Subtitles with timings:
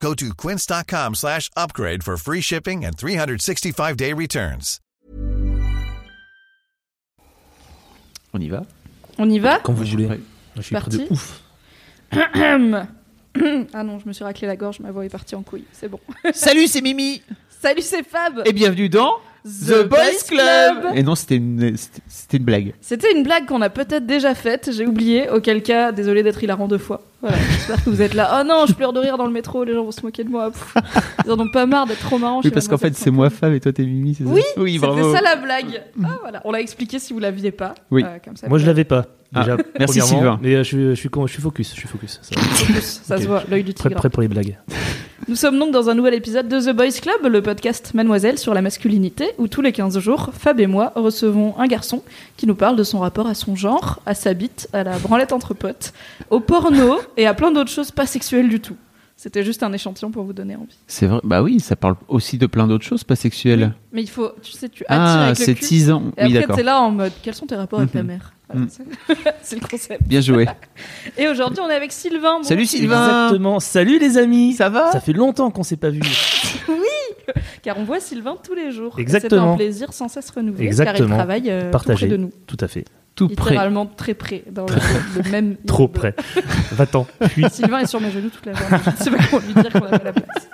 [0.00, 4.78] Go to quince.com slash upgrade for free shipping and 365-day returns.
[8.34, 8.64] On y va?
[9.18, 9.58] On y va?
[9.64, 10.06] Quand vous voulez.
[10.06, 10.20] Ouais.
[10.56, 11.42] Je suis prêt de Parti ouf.
[13.74, 15.88] Ah non, je me suis raclé la gorge, ma voix est partie en couille, c'est
[15.90, 16.00] bon.
[16.32, 17.20] Salut, c'est Mimi
[17.60, 19.12] Salut, c'est Fab Et bienvenue dans
[19.44, 22.72] The Boys Club Et non, c'était une, c'était- c'était une blague.
[22.80, 26.66] C'était une blague qu'on a peut-être déjà faite, j'ai oublié, auquel cas, désolé d'être hilarant
[26.66, 27.02] deux fois.
[27.28, 28.38] Voilà, j'espère que vous êtes là.
[28.40, 30.30] Oh non, je pleure de rire dans le métro, les gens vont se moquer de
[30.30, 30.50] moi.
[30.52, 30.74] Pff,
[31.24, 32.40] Ils en ont pas marre d'être trop marrants.
[32.44, 34.30] Oui, parce qu'en fait, c'est moi femme et toi t'es Mimi, c'est ça?
[34.30, 35.82] Oui, oui C'était ça la blague.
[36.04, 37.74] Ah voilà, on l'a expliqué si vous l'aviez pas.
[37.90, 38.04] Oui.
[38.06, 39.06] Euh, comme ça, Moi, je l'avais pas.
[39.36, 40.38] Ah, Déjà, merci, premièrement, Sylvain.
[40.42, 41.70] Mais euh, je, suis- je, suis, con- je suis focus.
[41.74, 42.20] Je suis focus.
[43.04, 44.00] Ça se voit, l'œil du Prêt, tigre.
[44.00, 44.56] prêt pour les blagues.
[45.28, 48.54] Nous sommes donc dans un nouvel épisode de The Boys Club, le podcast Mademoiselle sur
[48.54, 52.02] la masculinité, où tous les 15 jours, Fab et moi recevons un garçon
[52.36, 55.32] qui nous parle de son rapport à son genre, à sa bite, à la branlette
[55.32, 55.92] entre potes,
[56.30, 58.76] au porno et à plein d'autres choses pas sexuelles du tout.
[59.18, 60.76] C'était juste un échantillon pour vous donner envie.
[60.86, 63.72] C'est vrai, bah oui, ça parle aussi de plein d'autres choses pas sexuelles.
[63.92, 65.64] Mais il faut, tu sais, tu attires ah, avec c'est cul.
[65.64, 66.02] teasant.
[66.18, 68.06] Et Oui, après, t'es là en mode, quels sont tes rapports avec ta Mhm.
[68.08, 68.34] mère?
[68.50, 68.68] Voilà, Mhm.
[69.42, 70.02] c'est- le concept.
[70.06, 70.46] Bien joué.
[71.16, 72.38] Et aujourd'hui, on est avec Sylvain.
[72.38, 73.58] Bon, Salut Sylvain Exactement.
[73.58, 74.52] Salut les amis.
[74.52, 74.92] Ça va?
[74.92, 76.02] Ça fait longtemps qu'on s'est pas vus.
[77.62, 78.98] Car on voit Sylvain tous les jours.
[78.98, 79.42] Exactement.
[79.42, 80.56] C'est un plaisir sans cesse renouvelé.
[80.58, 81.16] Car il Exactement.
[81.16, 82.06] travaille euh, tout Partagé.
[82.06, 82.30] près de nous.
[82.46, 82.84] Tout à fait.
[83.16, 83.50] Tout près.
[83.50, 84.74] Littéralement très près, dans le,
[85.22, 85.56] le même.
[85.66, 86.14] Trop près.
[86.72, 87.06] Va-t'en.
[87.30, 87.46] Fuis.
[87.50, 88.76] Sylvain est sur mes genoux toute la journée.
[88.84, 90.48] Je ne sais pas comment lui dire qu'on a pas la place.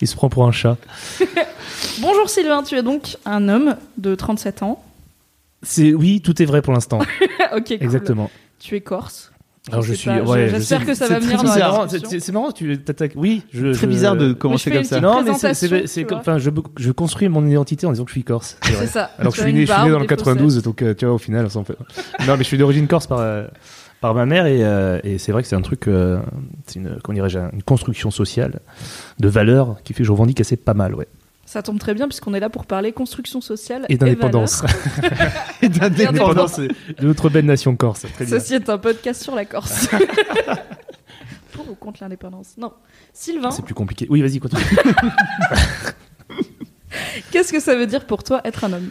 [0.00, 0.76] Il se prend pour un chat.
[2.00, 4.82] Bonjour Sylvain, tu es donc un homme de 37 ans.
[5.62, 6.98] C'est oui, tout est vrai pour l'instant.
[7.56, 7.76] ok, cool.
[7.80, 8.30] Exactement.
[8.58, 9.30] Tu es corse.
[9.72, 10.10] Alors je suis.
[10.10, 11.86] ouais, j'espère que ça c'est va venir bizarre.
[11.86, 12.08] discussion.
[12.10, 12.52] C'est c'est marrant.
[12.52, 13.12] Tu t'attaques.
[13.16, 13.42] Oui.
[13.52, 15.00] Je, Très bizarre de commencer comme ça.
[15.00, 16.12] Non, mais c'est- c'est c'est.
[16.12, 18.58] Enfin, je, je construis mon identité en disant que je suis corse.
[18.62, 18.74] c'est.
[18.74, 19.10] C'est ça.
[19.18, 20.82] Alors que je suis né, une je suis né barbe, dans le des 92, donc
[20.82, 21.76] euh, tu vois, au final, ça en fait.
[22.26, 23.46] Non, mais je suis d'origine corse par, euh,
[24.02, 26.18] par ma mère, et, euh, et c'est vrai que c'est un truc, euh,
[26.66, 28.60] c'est une, comment dirais-je, une construction sociale
[29.18, 31.08] de valeurs qui fait que je revendique assez pas mal, ouais.
[31.46, 34.62] Ça tombe très bien puisqu'on est là pour parler construction sociale Et d'indépendance.
[35.62, 36.58] Et d'indépendance.
[36.58, 38.06] Indépendance de notre belle nation corse.
[38.14, 38.38] Très bien.
[38.40, 39.88] Ceci est un podcast sur la Corse.
[41.52, 42.54] pour ou contre l'indépendance?
[42.58, 42.72] Non.
[43.12, 44.06] Sylvain, C'est plus compliqué.
[44.10, 44.62] Oui, vas-y, continue.
[47.30, 48.88] qu'est-ce que ça veut dire pour toi être un homme?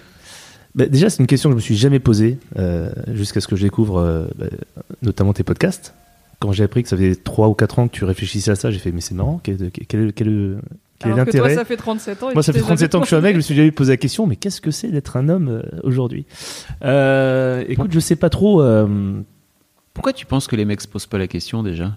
[0.75, 3.55] Bah, déjà, c'est une question que je me suis jamais posée euh, jusqu'à ce que
[3.55, 4.45] je découvre euh, bah,
[5.01, 5.93] notamment tes podcasts.
[6.39, 8.71] Quand j'ai appris que ça faisait 3 ou 4 ans que tu réfléchissais à ça,
[8.71, 10.59] j'ai fait, mais c'est marrant, quel, quel, quel-
[11.03, 12.29] quel- est que toi, ça fait 37 ans.
[12.29, 13.55] et Moi, ça fait t'es 37 ans que je suis un mec, je me suis
[13.55, 16.25] jamais posé la question, mais qu'est-ce que c'est d'être un homme euh, aujourd'hui?
[16.83, 19.21] Euh, Écoute, je sais pas trop, euh,
[19.93, 21.91] Pourquoi tu penses que les mecs se posent pas la question déjà?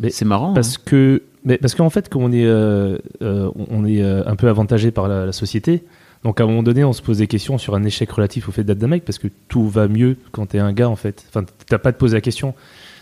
[0.00, 0.54] Mais C'est marrant.
[0.54, 4.36] parce que, mais parce qu'en fait, comme on est, euh, euh, on est euh, un
[4.36, 5.84] peu avantagé par la, la société,
[6.24, 8.52] donc à un moment donné, on se pose des questions sur un échec relatif au
[8.52, 11.24] fait d'être un mec, parce que tout va mieux quand t'es un gars, en fait.
[11.28, 12.54] Enfin, t'as pas te poser la question.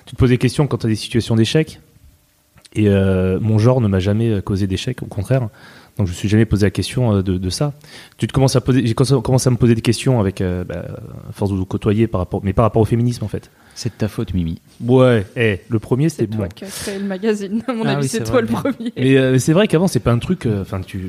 [0.06, 1.80] Tu te poses des questions quand t'as des situations d'échec.
[2.74, 5.48] Et euh, mon genre ne m'a jamais causé d'échec, au contraire.
[5.98, 7.72] Donc je me suis jamais posé la question euh, de, de ça.
[8.16, 10.84] Tu te commences à poser, j'ai commencé à me poser des questions avec, euh, bah,
[11.28, 13.50] à force de vous côtoyer par rapport, mais par rapport au féminisme en fait.
[13.74, 14.60] C'est de ta faute, Mimi.
[14.84, 15.26] Ouais.
[15.36, 16.48] Eh, le premier C'est c'était toi moi.
[16.48, 17.62] qui as créé le magazine.
[17.66, 18.42] À mon Ah avis, oui, c'est toi vrai.
[18.42, 18.92] le premier.
[18.96, 20.46] Mais euh, c'est vrai qu'avant c'est pas un truc.
[20.46, 21.00] euh, Enfin, tu,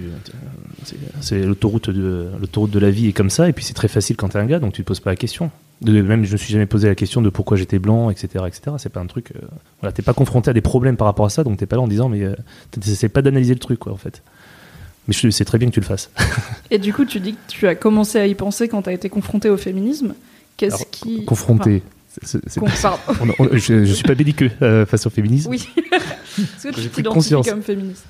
[0.84, 3.48] c'est- c'est l'autoroute de l'autoroute de la vie est comme ça.
[3.48, 5.16] Et puis c'est très facile quand t'es un gars, donc tu te poses pas la
[5.16, 5.52] question.
[5.82, 8.62] De, même je me suis jamais posé la question de pourquoi j'étais blanc, etc., etc.
[8.78, 9.32] C'est pas un truc.
[9.36, 9.40] euh,
[9.82, 11.82] voilà, t'es pas confronté à des problèmes par rapport à ça, donc t'es pas là
[11.82, 12.36] en disant mais euh,
[12.70, 14.22] t'essaies pas d'analyser le truc quoi en fait.
[15.08, 16.12] Mais je sais très bien que tu le fasses.
[16.70, 18.94] Et du coup, tu dis que tu as commencé à y penser quand tu as
[18.94, 20.14] été confronté au féminisme.
[20.58, 21.26] Qu'est-ce qui.
[21.26, 21.82] Confronté.
[22.24, 23.34] C'est- c'est- Enfin, con- pardon.
[23.40, 25.50] on- on- je, je suis pas belliqueux euh, face au féminisme.
[25.50, 25.68] Oui.
[26.38, 27.50] Est-ce que tu t'identifies conscience.
[27.50, 28.06] comme féministe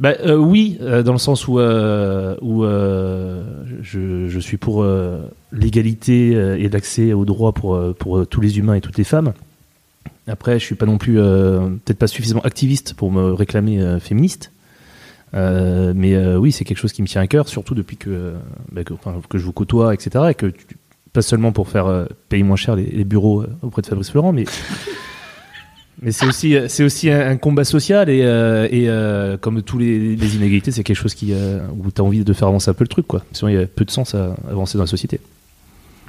[0.00, 3.44] Bah euh, oui, euh, dans le sens où, euh, où euh,
[3.82, 5.20] je, je suis pour euh,
[5.52, 9.34] l'égalité euh, et l'accès aux droits pour, pour tous les humains et toutes les femmes.
[10.26, 14.52] Après, je suis pas non plus peut-être pas suffisamment activiste pour me réclamer féministe.
[15.32, 18.34] Mais oui, c'est quelque chose qui me tient à cœur, surtout depuis que,
[18.70, 20.26] bah, que, enfin, que je vous côtoie, etc.
[20.30, 20.52] Et que
[21.12, 24.44] pas seulement pour faire payer moins cher les, les bureaux auprès de Fabrice Florent, mais
[26.02, 29.62] mais c'est aussi euh, c'est aussi un, un combat social et, euh, et euh, comme
[29.62, 32.48] tous les, les inégalités, c'est quelque chose qui euh, où tu as envie de faire
[32.48, 33.24] avancer un peu le truc quoi.
[33.32, 35.20] Sinon il y a peu de sens à avancer dans la société.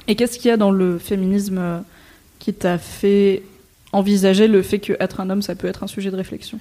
[0.08, 1.82] Et qu'est-ce qu'il y a dans le féminisme
[2.38, 3.42] qui t'a fait
[3.92, 6.58] envisager le fait qu'être un homme, ça peut être un sujet de réflexion?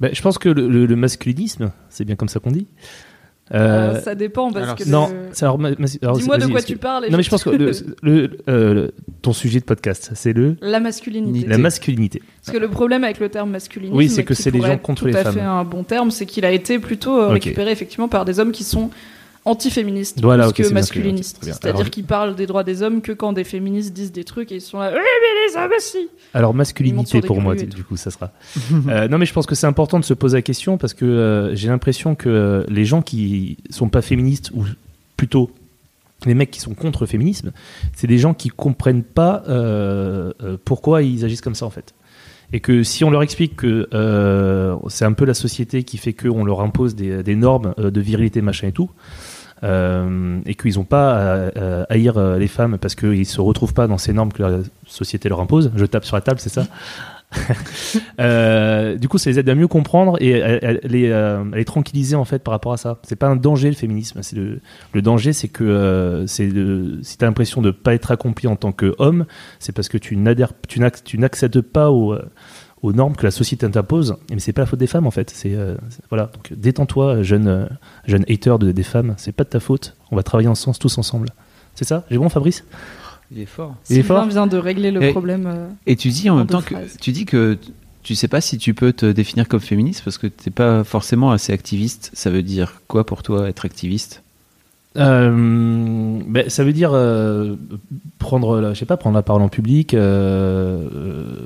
[0.00, 2.66] Ben, je pense que le, le- le masculinisme, c'est bien comme ça qu'on dit,
[3.54, 4.84] Euh, Euh, ça dépend parce alors, que.
[4.88, 5.60] non, le- alors,
[6.02, 7.04] alors, Dis-moi de quoi tu parles.
[7.06, 7.70] et Non, mais je pense que le,
[8.02, 11.46] le- euh, le- ton sujet de podcast, c'est le La masculinité.
[11.46, 12.22] la masculinité.
[12.44, 15.02] Parce que le problème avec le terme masculinisme, Oui, c'est que c'est les gens contre
[15.02, 15.34] tout les à femmes.
[15.34, 18.64] fait un bon terme, c'est qu'il a été plutôt récupéré effectivement par des hommes qui
[18.64, 18.90] sont
[19.44, 21.16] antiféministes Voilà, plus ok, que bien.
[21.22, 24.56] C'est-à-dire qu'ils parlent des droits des hommes que quand des féministes disent des trucs et
[24.56, 26.08] ils sont là, oui mais les hommes aussi.
[26.34, 28.30] Alors masculinité pour moi, du coup, ça sera.
[28.88, 31.04] Euh, non, mais je pense que c'est important de se poser la question parce que
[31.04, 34.64] euh, j'ai l'impression que euh, les gens qui sont pas féministes ou
[35.16, 35.50] plutôt
[36.26, 37.52] les mecs qui sont contre le féminisme,
[37.94, 41.94] c'est des gens qui comprennent pas euh, euh, pourquoi ils agissent comme ça en fait.
[42.52, 46.12] Et que si on leur explique que euh, c'est un peu la société qui fait
[46.12, 48.90] qu'on leur impose des, normes euh, de virilité machin et tout,
[49.64, 53.74] euh, et qu'ils n'ont pas à, à haïr euh, les femmes parce qu'ils se retrouvent
[53.74, 55.70] pas dans ces normes que la société leur impose.
[55.76, 56.66] Je tape sur la table, c'est ça?
[58.20, 61.56] Euh, du coup, ça les aide à mieux comprendre et à, à les, euh, à
[61.56, 62.98] les tranquilliser en fait par rapport à ça.
[63.02, 64.22] C'est pas un danger le féminisme.
[64.22, 66.48] C'est le, danger, c'est que euh, c'est
[67.02, 69.26] si t'as l'impression de pas être accompli en tant qu'homme,
[69.58, 72.22] c'est parce que tu n'accèdes pas aux, euh,
[72.82, 74.16] aux normes que la société t'impose.
[74.30, 75.30] Mais c'est pas la faute des femmes en fait.
[75.30, 75.56] C'est
[76.10, 76.30] voilà.
[76.50, 77.68] Détends-toi, jeune
[78.06, 79.14] jeune hater de, des femmes.
[79.16, 79.96] C'est pas de ta faute.
[80.10, 81.28] On va travailler ensemble, tous ensemble.
[81.74, 82.04] C'est ça?
[82.10, 82.64] J'ai bon, Fabrice?
[83.34, 83.76] Il est fort.
[83.88, 85.46] Il est fort vient de régler le Et- problème.
[85.46, 87.56] euh, Et tu dis en En même temps que tu dis que
[88.02, 91.30] tu sais pas si tu peux te définir comme féministe parce que t'es pas forcément
[91.30, 92.10] assez activiste.
[92.14, 94.22] Ça veut dire quoi pour toi être activiste?
[94.98, 97.54] Euh, ben, ça veut dire euh,
[98.18, 99.94] prendre, la- je sais pas, prendre la parole en public.
[99.94, 100.86] euh,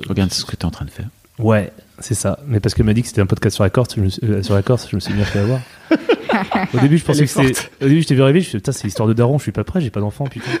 [0.09, 1.07] Regarde ce que tu es en train de faire.
[1.39, 2.39] ouais, c'est ça.
[2.47, 4.21] Mais parce qu'elle m'a dit que c'était un podcast sur la Corse, je me suis,
[4.25, 5.61] euh, sur la Corse, je me suis bien fait avoir.
[6.73, 7.53] Au début, je pensais que c'était.
[7.81, 9.37] Au début, je t'ai vu arriver, je me suis dit, putain, c'est l'histoire de Daron,
[9.37, 10.51] je suis pas prêt, j'ai pas d'enfant, putain.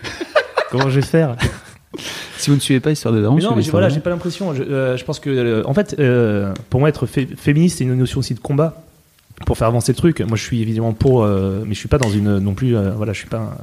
[0.71, 1.35] Comment je vais faire
[2.37, 4.53] Si vous ne suivez pas Histoire de Daron, Mais non, mais voilà, j'ai pas l'impression.
[4.53, 7.83] Je, euh, je pense que, euh, en fait, euh, pour moi, être fé- féministe, c'est
[7.83, 8.83] une notion aussi de combat
[9.45, 10.21] pour faire avancer le truc.
[10.21, 12.75] Moi, je suis évidemment pour, euh, mais je suis pas dans une non plus.
[12.75, 13.57] euh, voilà, je suis pas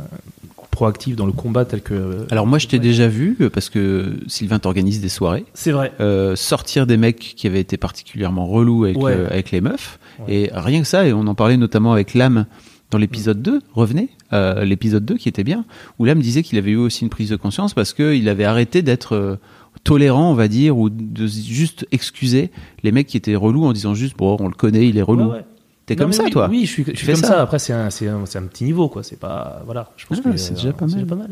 [0.73, 1.95] proactif dans le combat tel que.
[1.95, 5.93] euh, Alors moi je t'ai déjà vu parce que Sylvain t'organise des soirées, C'est vrai.
[6.01, 9.13] euh, sortir des mecs qui avaient été particulièrement relous avec, Ouais.
[9.15, 10.01] euh, avec les meufs.
[10.27, 10.35] Ouais.
[10.35, 12.47] Et rien que ça, et on en parlait notamment avec Lame
[12.91, 15.65] dans l'épisode 2, revenez, euh, l'épisode 2 qui était bien,
[15.99, 18.83] où Lame disait qu'il avait eu aussi une prise de conscience parce qu'il avait arrêté
[18.83, 19.37] d'être euh,
[19.85, 22.51] tolérant, on va dire, ou de juste excuser
[22.83, 25.25] les mecs qui étaient relous en disant juste, bon, on le connaît, il est relou.
[25.31, 25.45] Ouais, ouais.
[25.87, 27.29] T'es comme mais ça, oui, toi Oui, je suis, je suis fais comme ça.
[27.29, 27.43] ça.
[27.43, 29.03] Après, c'est un, petit niveau, quoi.
[29.03, 29.91] C'est pas, voilà.
[29.99, 31.07] Je pense Ah, que c'est euh, déjà pas mal.
[31.07, 31.31] pas mal.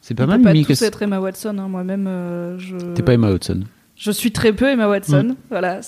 [0.00, 1.56] C'est pas on mal, peut pas Mimi, tous être Emma Watson.
[1.58, 1.68] hein.
[1.68, 2.76] Moi-même, euh, je.
[2.94, 3.60] T'es pas Emma Hudson.
[3.96, 5.24] Je suis très peu Emma Watson.
[5.24, 5.36] Mm.
[5.50, 5.80] Voilà.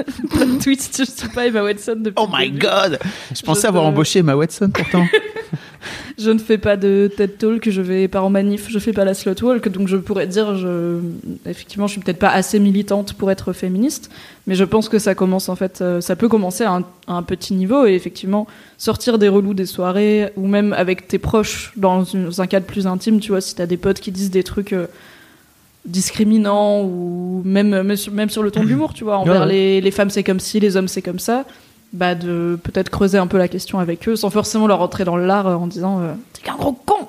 [0.62, 2.22] twist, je suis pas Emma Watson depuis.
[2.22, 2.98] Oh my god
[3.34, 5.06] Je pensais Je avoir te- embauché Emma Watson pourtant.
[6.18, 9.04] Je ne fais pas de TED Talk, je vais pas en manif, je fais pas
[9.04, 10.98] la slot walk, donc je pourrais dire, je...
[11.46, 14.10] effectivement, je suis peut-être pas assez militante pour être féministe,
[14.46, 17.14] mais je pense que ça commence en fait, euh, ça peut commencer à un, à
[17.14, 18.46] un petit niveau et effectivement
[18.78, 22.86] sortir des relous des soirées ou même avec tes proches dans une- un cadre plus
[22.86, 24.86] intime, tu vois, si t'as des potes qui disent des trucs euh,
[25.84, 29.48] discriminants ou même même sur, même sur le ton de l'humour, tu vois, envers ouais.
[29.48, 31.44] les, les femmes c'est comme ci, les hommes c'est comme ça.
[31.94, 35.16] Bah de peut-être creuser un peu la question avec eux sans forcément leur rentrer dans
[35.16, 37.06] l'art euh, en disant euh, t'es qu'un gros con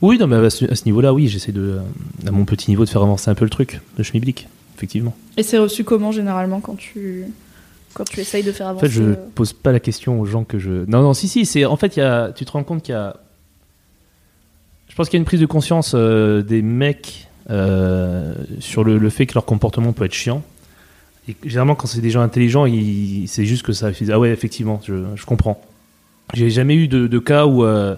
[0.00, 2.88] Oui, non, mais à ce, niveau-là, oui, j'essaie de, euh, à mon petit niveau, de
[2.88, 4.46] faire avancer un peu le truc de schmilblick,
[4.76, 5.14] effectivement.
[5.36, 7.26] Et c'est reçu comment généralement quand tu
[7.94, 10.24] quand tu essayes de faire En avancer fait, je euh, pose pas la question aux
[10.24, 10.84] gens que je.
[10.86, 11.64] Non, non, si, si, c'est.
[11.64, 13.16] En fait, y a, tu te rends compte qu'il y a.
[14.88, 18.98] Je pense qu'il y a une prise de conscience euh, des mecs euh, sur le,
[18.98, 20.42] le fait que leur comportement peut être chiant.
[21.28, 22.64] Et généralement, quand c'est des gens intelligents,
[23.26, 23.90] c'est juste que ça.
[24.10, 25.60] Ah ouais, effectivement, je, je comprends.
[26.34, 27.96] J'ai jamais eu de, cas où, euh,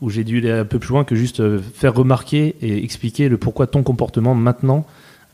[0.00, 3.28] où j'ai dû aller un peu plus loin que juste euh, faire remarquer et expliquer
[3.28, 4.86] le pourquoi ton comportement maintenant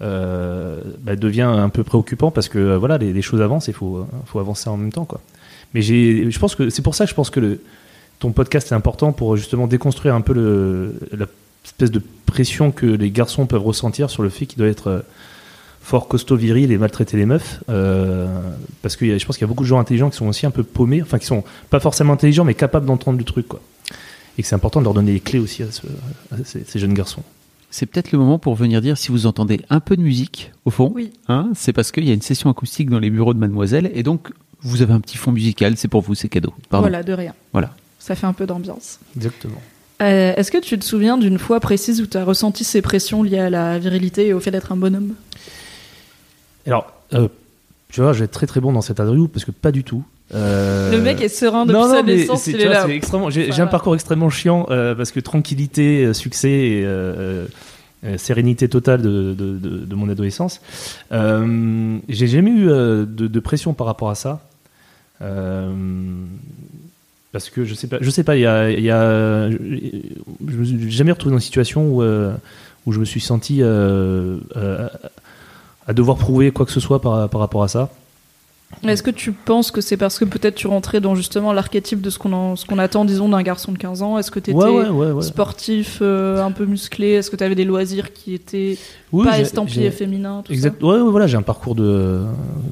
[0.02, 4.38] euh, bah, devient un peu préoccupant parce que voilà, les, choses avancent et faut, faut
[4.38, 5.04] avancer en même temps.
[5.04, 5.20] Quoi.
[5.74, 7.58] Mais je pense que c'est pour ça que je pense que
[8.18, 10.94] ton podcast est important pour justement déconstruire un peu le,
[11.80, 15.04] de pression que les garçons peuvent ressentir sur le fait qu'ils doivent être
[15.88, 18.26] fort costaud viril et maltraiter les meufs euh,
[18.82, 20.26] parce que y a- je pense qu'il y a beaucoup de gens intelligents qui sont
[20.26, 23.46] aussi un peu paumés enfin qui sont pas forcément intelligents mais capables d'entendre le truc
[23.46, 23.60] quoi
[24.36, 25.86] et que c'est important de leur donner les clés aussi à, ce-
[26.32, 27.22] à ces, ces jeunes garçons
[27.70, 30.70] C'est peut-être le moment pour venir dire si vous entendez un peu de musique, au
[30.70, 31.12] fond, Oui.
[31.28, 34.02] hein, c'est parce qu'il y a une session acoustique dans les bureaux de Mademoiselle, et
[34.02, 36.52] donc vous avez un petit fond musical, c'est pour vous, c'est cadeau.
[36.68, 36.88] Pardon.
[36.88, 37.32] Voilà, de rien.
[37.52, 37.70] Voilà.
[37.98, 38.98] Ça fait un peu d'ambiance.
[39.16, 39.60] exactement
[40.02, 43.22] Euh, Est-ce que tu te souviens d'une fois précise où tu as ressenti ces pressions
[43.22, 45.14] liées à la virilité et au fait d'être un bonhomme?
[46.66, 47.28] Alors euh,
[47.90, 49.84] tu vois je vais être très très bon dans cette interview parce que pas du
[49.84, 50.02] tout
[50.34, 52.88] Euh, Le mec est serein depuis non, sa non, naissance, c'est- il est là.
[52.88, 59.02] extrêmement- J'ai j'ai un parcours extrêmement chiant euh, parce que tranquillité, succès et sérénité totale
[59.02, 60.60] de, de- de- de mon adolescence.
[61.12, 64.40] J'ai jamais eu de, pression par rapport à ça.
[67.32, 69.56] Parce que je sais pas, je sais pas, il y a, y a- je
[70.48, 74.38] je me suis jamais retrouvé dans une situation où, où je me suis senti euh,
[74.56, 74.88] euh,
[75.86, 77.90] à devoir prouver quoi que ce soit par, par rapport à ça.
[78.86, 82.10] Est-ce que tu penses que c'est parce que peut-être tu rentrais dans justement l'archétype de
[82.10, 84.18] ce qu'on qu'on attend, disons, d'un garçon de 15 ans?
[84.18, 85.22] Est-ce que tu étais Ouais, ouais, ouais, ouais.
[85.22, 87.12] sportif, euh, un peu musclé?
[87.12, 88.76] Est-ce que tu avais des loisirs qui étaient
[89.12, 90.82] Oui, pas estampillés féminins tout Exact.
[90.82, 92.22] Ouais, ouais, voilà, j'ai un parcours de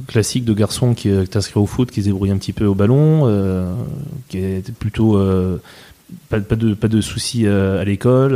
[0.09, 2.75] classique de garçon qui est inscrit au foot, qui se débrouille un petit peu au
[2.75, 3.73] ballon, euh,
[4.29, 5.61] qui est plutôt euh,
[6.29, 8.35] pas, pas de pas de soucis euh, à l'école.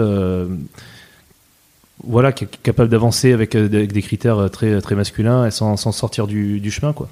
[2.04, 5.50] Voilà, qui est capable d'avancer avec, euh, avec des critères euh, très très masculins et
[5.50, 7.08] sans, sans sortir du, du chemin, quoi.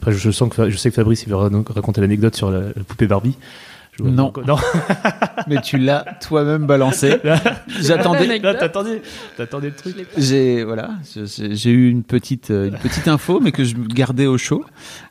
[0.00, 2.60] Après, je sens que je sais que Fabrice il va ra- raconter l'anecdote sur la,
[2.60, 3.36] la poupée Barbie.
[3.92, 4.32] Je vois- Non.
[4.46, 4.56] non.
[5.46, 7.16] Mais tu l'as toi-même balancé.
[7.80, 8.40] J'attendais.
[8.40, 9.02] T'attendais,
[9.36, 9.96] t'attendais le truc.
[10.16, 10.90] J'ai voilà,
[11.26, 14.64] j'ai eu une petite euh, une petite info, mais que je gardais au chaud.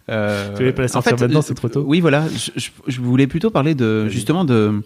[0.10, 1.84] Euh, Tu voulais pas la sortir maintenant, c'est trop tôt.
[1.86, 2.26] Oui, voilà.
[2.36, 4.82] Je, je- je voulais plutôt parler de justement de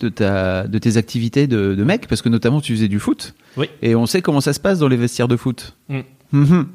[0.00, 3.34] de ta de tes activités de, de mec, parce que notamment tu faisais du foot.
[3.56, 3.68] Oui.
[3.82, 5.76] Et on sait comment ça se passe dans les vestiaires de foot.
[5.88, 6.00] Mm.
[6.32, 6.66] Mhm.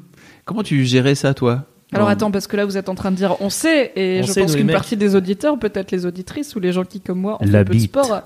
[0.44, 1.64] Comment tu gérais ça, toi?
[1.92, 4.26] Alors attends, parce que là vous êtes en train de dire on sait, et On
[4.26, 7.18] je sait, pense qu'une partie des auditeurs, peut-être les auditrices ou les gens qui, comme
[7.20, 8.22] moi, ont La fait peu de sport,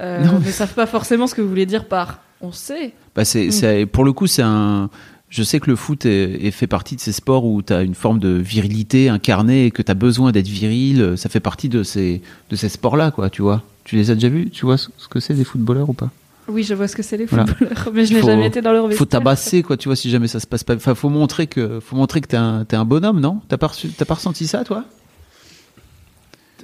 [0.00, 2.92] euh, ne savent pas forcément ce que vous voulez dire par on sait.
[3.14, 3.50] Bah c'est, Mm.
[3.52, 4.90] c'est- pour le coup, c'est un.
[5.36, 7.82] Je sais que le foot est, est fait partie de ces sports où tu as
[7.82, 11.14] une forme de virilité incarnée et que tu as besoin d'être viril.
[11.16, 13.64] Ça fait partie de ces, de ces sports-là, quoi, tu vois.
[13.82, 14.48] Tu les as déjà vus?
[14.50, 16.10] Tu vois ce que c'est des footballeurs ou pas?
[16.46, 17.46] Oui, je vois ce que c'est les Voilà.
[17.46, 19.08] footballeurs, mais je n'ai faut- jamais été dans leur Faut vestiaire.
[19.08, 20.76] tabasser, quoi, tu vois, si jamais ça se passe pas.
[20.76, 23.40] Enfin, faut montrer que, faut montrer que t'es un, t'es un bonhomme, non?
[23.48, 24.84] T'as pas, reçu- t'as pas ressenti ça, toi?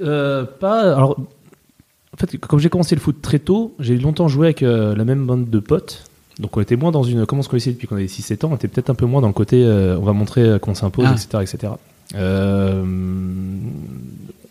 [0.00, 0.94] Euh, pas.
[0.94, 4.94] Alors, en fait, comme j'ai commencé le foot très tôt, j'ai longtemps joué avec euh,
[4.94, 6.04] la même bande de potes.
[6.40, 7.26] Donc, on était moins dans une.
[7.26, 9.20] Comment on se connaissait depuis qu'on avait 6-7 ans On était peut-être un peu moins
[9.20, 9.62] dans le côté.
[9.64, 11.14] euh, on va montrer euh, qu'on s'impose, Ah.
[11.14, 11.38] etc.
[11.56, 11.72] etc.
[12.16, 12.82] Euh,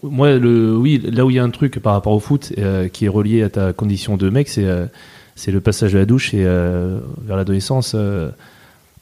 [0.03, 2.87] moi, le, oui, là où il y a un truc par rapport au foot euh,
[2.87, 4.67] qui est relié à ta condition de mec, c'est
[5.35, 7.95] c'est le passage de la douche et vers l'adolescence.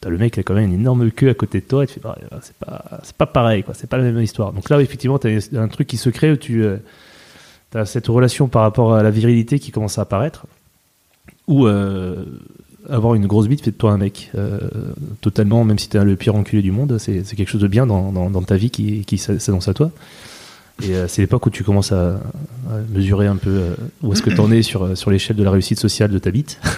[0.00, 1.86] T'as le mec qui a quand même une énorme queue à côté de toi et
[1.88, 4.70] tu fais ah, c'est pas c'est pas pareil quoi c'est pas la même histoire donc
[4.70, 6.64] là effectivement t'as un truc qui se crée où tu
[7.74, 10.46] as cette relation par rapport à la virilité qui commence à apparaître
[11.50, 12.24] euh,
[12.88, 14.30] avoir une grosse bite fait de toi un mec.
[14.34, 14.58] Euh,
[15.20, 18.12] totalement même si t'es le pire enculé du monde c'est quelque chose de bien dans,
[18.12, 19.90] dans, ta vie qui, qui s'annonce à toi.
[20.82, 22.20] Et euh, c'est l'époque où tu commences à,
[22.90, 25.80] mesurer un peu euh, où est-ce que t'en es sur, sur l'échelle de la réussite
[25.80, 26.60] sociale de ta bite.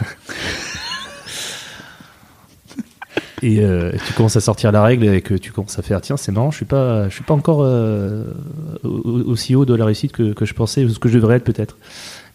[3.43, 3.65] Et
[4.07, 6.51] tu commences à sortir la règle et que tu commences à faire tiens c'est marrant
[6.51, 10.45] je suis pas je suis pas encore au- aussi haut de la réussite que, que
[10.45, 11.79] je pensais ou ce que je devrais être peut-être.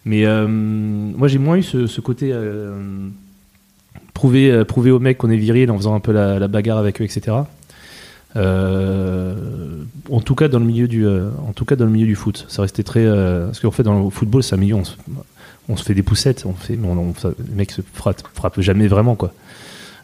[0.04, 2.32] Mais moi j'ai moins eu ce, côté
[4.16, 6.78] prouver euh, prouver aux mecs qu'on est viril en faisant un peu la, la bagarre
[6.78, 7.36] avec eux etc
[8.36, 9.34] Euh,
[10.10, 12.14] en tout cas dans le milieu du euh, en tout cas dans le milieu du
[12.14, 14.84] foot ça restait très euh, parce qu'en fait dans le football c'est un milieu on
[14.84, 14.94] se,
[15.70, 18.20] on se fait des poussettes on fait mais on, on- ça- le mec se frappe,
[18.34, 19.32] frappe jamais vraiment quoi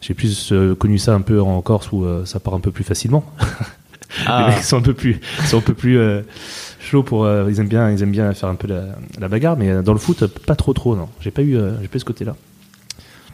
[0.01, 3.23] j'ai plus connu ça un peu en Corse où ça part un peu plus facilement.
[4.29, 5.97] Les mecs sont un peu plus, sont un peu plus
[6.81, 7.25] chauds pour.
[7.49, 8.83] ils aiment bien, ils aiment bien faire un peu la,
[9.21, 11.09] la bagarre, mais dans le foot, pas trop trop non.
[11.21, 12.35] J'ai pas eu, j'ai pas eu ce côté-là.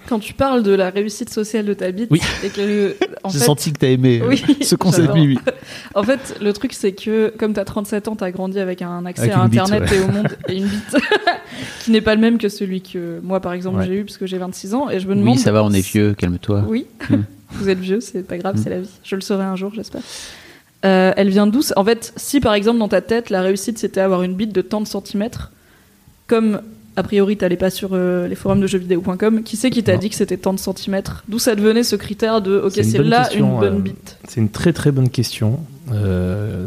[0.09, 2.21] Quand tu parles de la réussite sociale de ta bite, Oui.
[2.43, 5.13] et que en J'ai fait, senti que t'as aimé euh, Oui, ce concept.
[5.15, 5.39] Mimi.
[5.95, 8.81] En fait, le truc, c'est que comme tu as 37 ans, tu as grandi avec
[8.81, 9.97] un accès Avec à bite, Internet ouais.
[9.97, 10.97] et au monde et une bite
[11.85, 13.87] qui n'est pas le même que celui que moi, par exemple, Ouais.
[13.87, 14.89] j'ai eu parce que j'ai 26 ans.
[14.89, 15.35] Et je me demande.
[15.35, 16.65] Oui, ça va, on est vieux, calme-toi.
[16.67, 17.17] Oui, Mm.
[17.53, 18.61] vous êtes vieux, c'est pas grave, Mm.
[18.65, 18.91] c'est la vie.
[19.05, 20.01] Je le saurai un jour, j'espère.
[20.85, 24.01] Euh, elle vient d'où En fait, si par exemple dans ta tête, la réussite c'était
[24.01, 25.51] avoir une bite de tant de centimètres,
[26.29, 26.61] comme
[26.99, 30.09] a priori t'allais pas sur euh, les forums de jeuxvideo.com, qui c'est qui t'a dit
[30.11, 31.25] que c'était tant de centimètres?
[31.29, 34.19] D'où ça devenait ce critère de ok, C'est c'est là question, une bonne euh, bite?
[34.29, 35.61] C'est une très très bonne question.
[35.93, 36.67] Euh,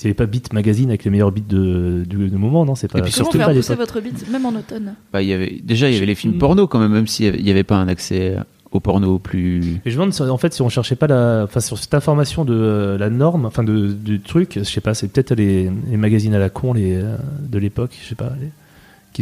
[0.00, 2.76] il n'y avait pas Beat Magazine avec les meilleurs beats de, du, du moment, non
[2.76, 3.00] C'est pas.
[3.00, 4.94] Et puis surtout pas pousser votre bite, même en automne?
[5.12, 6.38] Bah, il y avait, déjà, il y avait les films Mm.
[6.38, 8.36] porno quand même, même s'il n'y avait pas un accès
[8.70, 9.80] au porno plus.
[9.84, 11.94] Et je me demande si, en fait si on cherchait pas la, enfin sur cette
[11.94, 15.68] information de euh, la norme, enfin de, du truc, je sais pas, c'est peut-être les,
[15.90, 18.50] les magazines à la con les euh, de l'époque, je sais pas, les-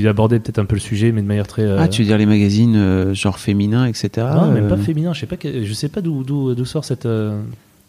[0.00, 1.62] qui abordaient peut-être un peu le sujet, mais de manière très.
[1.62, 4.08] euh, Ah, tu veux dire les magazines euh, genre féminins, etc.
[4.34, 6.64] non, même euh, pas féminin, je sais pas, que- je sais pas d'où d'où d'où
[6.64, 7.06] sort cette.
[7.06, 7.40] euh,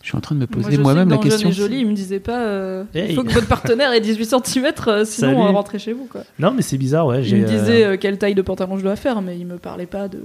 [0.03, 1.51] Je suis en train de me poser moi-même la dans question.
[1.51, 4.25] Jeune et Jolie, il me disait pas euh, il faut que votre partenaire ait 18
[4.25, 5.35] cm, sinon Salut.
[5.35, 6.05] euh, rentrez chez vous.
[6.09, 6.21] Quoi.
[6.39, 7.23] Non, mais c'est bizarre, ouais.
[7.27, 9.57] Il me euh, disait euh, quelle taille de pantalon je dois faire, mais il me
[9.57, 10.17] parlait pas de.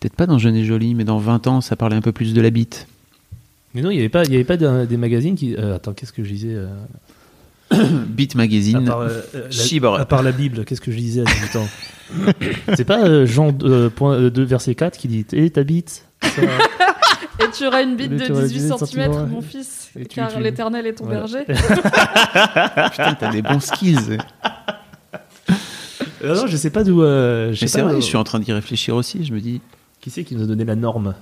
[0.00, 2.34] Peut-être pas dans Jeune et Jolie, mais dans 20 ans, ça parlait un peu plus
[2.34, 2.86] de la bite.
[3.74, 5.54] Mais non, il y avait pas, il y avait pas des magazines qui.
[5.56, 6.54] euh, attends, qu'est-ce que je disais
[8.08, 8.84] Beat à Magazine.
[8.84, 9.94] part, euh, euh, la- Chibre.
[9.98, 11.68] à part la Bible, qu'est-ce que je disais à 18 ans
[12.76, 16.04] C'est pas euh, Jean euh, point, euh, 2, verset 4 qui dit Et ta bite
[16.22, 16.28] ça-
[17.40, 20.04] Et tu auras une bite de tu auras 18 18 cm, centimètres, mon fils, tu-
[20.06, 21.20] car tu- l'éternel est ton Voilà.
[21.20, 21.44] berger.
[22.90, 24.18] Putain, t'as des bons skills.
[26.24, 27.02] Euh, non, je sais pas d'où.
[27.02, 29.24] euh, Mais c'est vrai, je suis en train d'y réfléchir aussi.
[29.24, 29.60] Je me dis.
[30.00, 31.14] Qui c'est qui nous a donné la norme?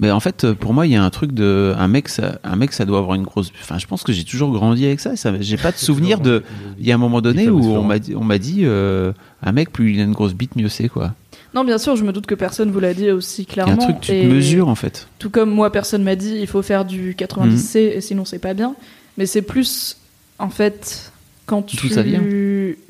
[0.00, 1.72] Mais en fait, pour moi, il y a un truc de.
[1.78, 3.52] Un mec, ça, un mec, ça doit avoir une grosse.
[3.60, 5.14] Enfin, je pense que j'ai toujours grandi avec ça.
[5.14, 6.42] ça j'ai pas de souvenir de.
[6.78, 9.52] Il y a un moment donné où on m'a dit, on m'a dit euh, un
[9.52, 11.14] mec, plus il a une grosse bite, mieux c'est, quoi.
[11.54, 13.62] Non, bien sûr, je me doute que personne vous l'a dit aussi Il y a
[13.62, 13.82] un clairement.
[13.82, 15.06] truc, tu te mesures, en fait.
[15.20, 18.54] Tout comme moi, personne m'a dit il faut faire du 90C et sinon c'est pas
[18.54, 18.74] bien.
[19.16, 19.96] Mais c'est plus,
[20.40, 21.12] en fait,
[21.46, 21.76] quand tu.
[21.76, 22.20] D'où ça vient?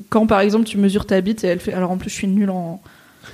[0.09, 1.73] Quand par exemple tu mesures ta bite et elle fait.
[1.73, 2.81] Alors en plus, je suis nulle en.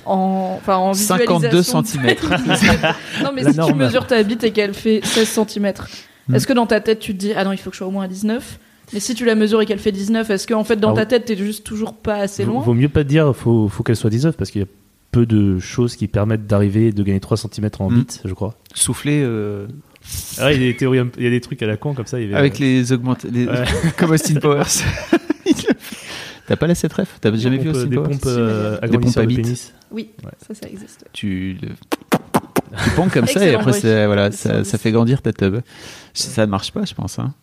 [0.06, 1.82] En, enfin, en 52 visualisation.
[1.84, 2.16] cm.
[3.22, 5.72] non, mais La si tu mesures ta bite et qu'elle fait 16 cm,
[6.28, 6.36] Hmm.
[6.36, 7.88] est-ce que dans ta tête tu te dis ah non, il faut que je sois
[7.88, 8.60] au moins à 19
[8.94, 10.98] Mais si tu la mesures et qu'elle fait 19, est-ce que en fait dans Ah
[10.98, 12.62] ta tête t'es juste toujours pas assez loin?
[12.62, 14.68] Vaut mieux pas te dire, faut, faut qu'elle soit 19 parce qu'il y a
[15.10, 17.94] peu de choses qui permettent d'arriver et de gagner 3 cm en Mm.
[17.98, 18.54] bits, je crois.
[18.72, 19.66] Souffler euh,
[20.38, 21.76] Ah, il y a des théories, un peu- il y a des trucs à la
[21.76, 22.20] con comme ça.
[22.20, 23.30] Il y avait, avec les augmentations.
[23.36, 23.64] Ouais.
[23.98, 24.62] Comme Austin Powers.
[26.48, 29.26] T'as pas la CTRF T'as jamais vu pompes- Austin des pompes euh, Des pompes à
[29.26, 29.72] pénis.
[29.90, 30.30] Oui, Ouais.
[30.46, 31.04] ça, ça existe.
[31.12, 31.68] tu le
[32.84, 35.58] tu ponds comme ça et après c'est- voilà, ça, ça fait grandir ta tub.
[36.14, 37.18] Ça ne marche pas, je pense.
[37.18, 37.34] Hein.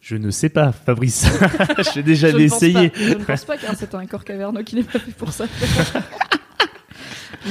[0.00, 1.26] Je ne sais pas, Fabrice.
[1.94, 2.88] J'ai déjà Je essayé.
[2.90, 5.32] pas- Je ne pense pas car c'est un corps caverneux qui n'est pas fait pour
[5.32, 5.44] ça.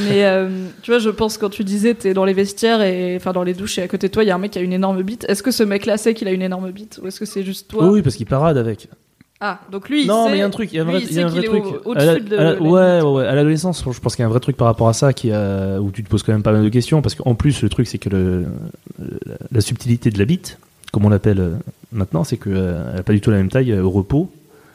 [0.08, 3.32] Mais euh, tu vois, je pense quand tu disais t'es dans les vestiaires et enfin
[3.34, 4.62] dans les douches et à côté de toi il y a un mec qui a
[4.62, 5.26] une énorme bite.
[5.28, 7.00] Est-ce que ce mec-là sait qu'il a une énorme bite?
[7.02, 7.90] Ou est-ce que c'est juste toi?
[7.90, 8.88] Oui, parce qu'il parade avec.
[9.41, 10.31] Ah, donc lui il non, sait.
[10.31, 11.25] mais il y a un truc, il y a un vrai, il il y a
[11.25, 11.63] un vrai truc.
[11.86, 12.38] au- À la- au-dessus de.
[12.38, 13.25] à la- la ouais, ouais, ouais.
[13.25, 15.31] À l'adolescence, je pense qu'il y a un vrai truc par rapport à ça qui
[15.31, 17.01] a, où tu te poses quand même pas mal de questions.
[17.01, 18.46] Parce qu'en plus, le truc, c'est que le,
[19.25, 20.58] la, la subtilité de la bite,
[20.91, 21.51] comme on l'appelle euh,
[21.93, 24.29] maintenant, c'est qu'elle n'a pas du tout la même taille euh, au repos.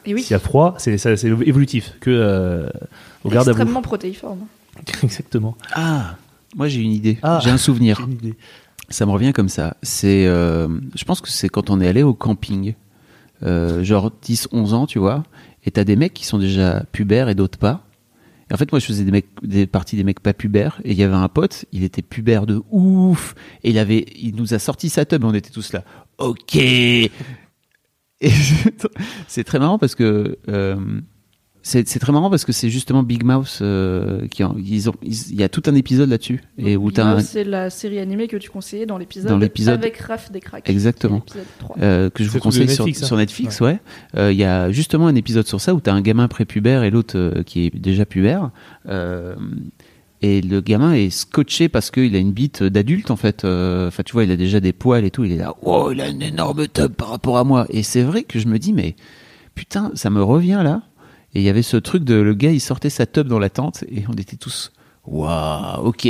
[0.07, 2.67] Et oui, S'il y a froid, c'est ça- c'est évolutif que euh,
[3.23, 4.39] au garde à extrêmement protéiforme.
[5.03, 5.55] Exactement.
[5.73, 6.15] Ah,
[6.55, 7.17] moi j'ai une idée.
[7.21, 7.39] Ah.
[7.43, 7.99] J'ai un souvenir.
[8.01, 8.33] Une idée.
[8.89, 9.77] Ça me revient comme ça.
[9.83, 12.73] C'est, euh, je pense que c'est quand on est allé au camping,
[13.45, 15.23] euh, genre 10, 11 ans, tu vois,
[15.65, 17.83] et t'as des mecs qui sont déjà pubères et d'autres pas.
[18.49, 20.91] Et en fait, moi, je faisais des, mecs, des parties des mecs pas pubères, et
[20.91, 24.53] il y avait un pote, il était pubère de ouf, et il avait, il nous
[24.53, 25.83] a sorti sa tub, et on était tous là.
[26.17, 26.55] Ok.
[26.55, 27.11] Et
[29.27, 30.75] c'est très marrant parce que euh,
[31.67, 34.93] c'est c'est très marrant parce que c'est justement Big Mouse euh, qui en- ils ont
[35.01, 38.37] il y a tout un épisode là-dessus et où un- C'est la série animée que
[38.37, 39.31] tu conseillais dans l'épisode.
[39.31, 40.69] Dans l'épisode- Avec Raph des Cracks.
[40.69, 41.21] Exactement.
[41.21, 41.75] qui est l'épisode 3.
[41.81, 43.07] euh, que je vous conseille sur, Netflix, hein.
[43.07, 43.79] sur Netflix, ouais.
[44.15, 46.83] Euh, Il y a justement un épisode sur ça où tu as un gamin prépubère
[46.83, 48.51] et l'autre euh, qui est déjà pubère.
[48.87, 49.35] Euh,
[50.21, 53.43] et le gamin est scotché parce qu'il a une bite d'adulte en fait.
[53.43, 55.23] Euh, Enfin, tu vois, il a déjà des poils et tout.
[55.23, 57.65] Il est là, oh, il a une énorme tub par rapport à moi.
[57.71, 58.95] Et c'est vrai que je me dis, mais
[59.55, 60.83] putain, ça me revient là.
[61.35, 63.49] Et il y avait ce truc de le gars, il sortait sa tub dans la
[63.49, 64.71] tente et on était tous,
[65.05, 66.01] waouh, ok,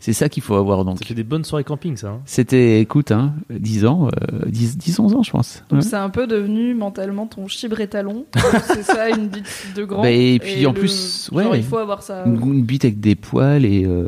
[0.00, 0.98] c'est ça qu'il faut avoir donc.
[0.98, 2.08] Ça fait des bonnes soirées camping, ça.
[2.08, 2.20] hein.
[2.26, 5.62] C'était, écoute, hein, 10 ans, euh, 10, 10, 11 ans, je pense.
[5.70, 5.86] Donc Ouais.
[5.88, 8.26] c'est un peu devenu mentalement ton chibre étalon.
[8.66, 10.02] c'est ça, une bite de grand.
[10.02, 11.58] Bah, et puis, en plus, genre, ouais.
[11.58, 12.24] il faut avoir ça.
[12.26, 13.84] Une, une bite avec des poils et.
[13.86, 14.06] euh,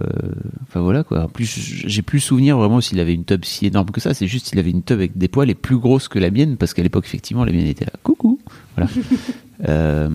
[0.66, 1.22] Enfin voilà quoi.
[1.22, 1.46] En plus,
[1.86, 4.12] j'ai plus souvenir vraiment s'il avait une tub si énorme que ça.
[4.12, 6.56] C'est juste qu'il avait une tub avec des poils et plus grosse que la mienne
[6.56, 7.92] parce qu'à l'époque, effectivement, la mienne était là.
[8.02, 8.40] Coucou
[8.76, 8.90] Voilà.
[9.68, 10.08] Euh,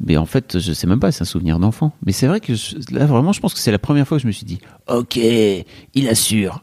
[0.00, 1.92] mais en fait, je sais même pas, c'est un souvenir d'enfant.
[2.06, 4.22] Mais c'est vrai que je- là, vraiment, je pense que c'est la première fois que
[4.22, 6.62] je me suis dit Ok, il assure.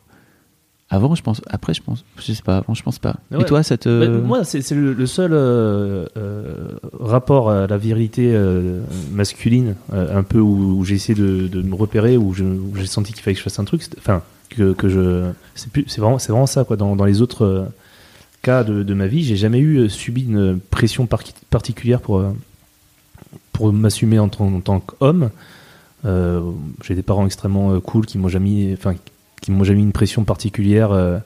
[0.94, 1.40] Avant, je pense.
[1.50, 2.04] Après, je pense.
[2.18, 2.58] Je sais pas.
[2.58, 3.16] Avant, je pense pas.
[3.40, 4.06] Et toi, ça te.
[4.06, 6.54] Bah, moi, c'est le, le seul euh, euh,
[7.00, 11.76] rapport à la virilité euh, masculine, un peu où, où j'ai essayé de, de me
[11.76, 13.84] repérer, où j'ai senti qu'il fallait que je fasse un truc.
[13.98, 15.32] Enfin, que, que je.
[15.56, 16.76] C'est plus- c'est vraiment, c'est vraiment ça, quoi.
[16.76, 17.70] Dans, dans les autres
[18.42, 22.22] cas de, de ma vie, j'ai jamais eu subi une pression par- particulière pour,
[23.62, 25.30] pour m'assumer en, tant- en tant qu'homme.
[26.06, 26.42] Euh,
[26.84, 28.96] j'ai des parents extrêmement euh, cool qui m'ont jamais, enfin,
[29.40, 30.92] qui m'ont jamais mis une pression particulière.
[30.92, 31.20] euh,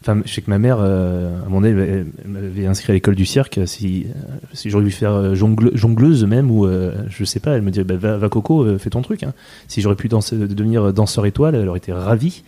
[0.00, 3.16] Enfin, je sais que ma mère, euh, à mon avis, elle, m'avait inscrit à l'école
[3.16, 3.58] du cirque.
[3.66, 4.06] Si,
[4.52, 7.82] si j'aurais voulu faire jongle- jongleuse même, ou euh, je sais pas, elle me disait
[7.84, 9.22] bah, va, va, Coco, fais ton truc.
[9.24, 9.34] hein.
[9.66, 12.42] Si j'aurais pu danser, devenir danseur étoile, elle aurait été ravie.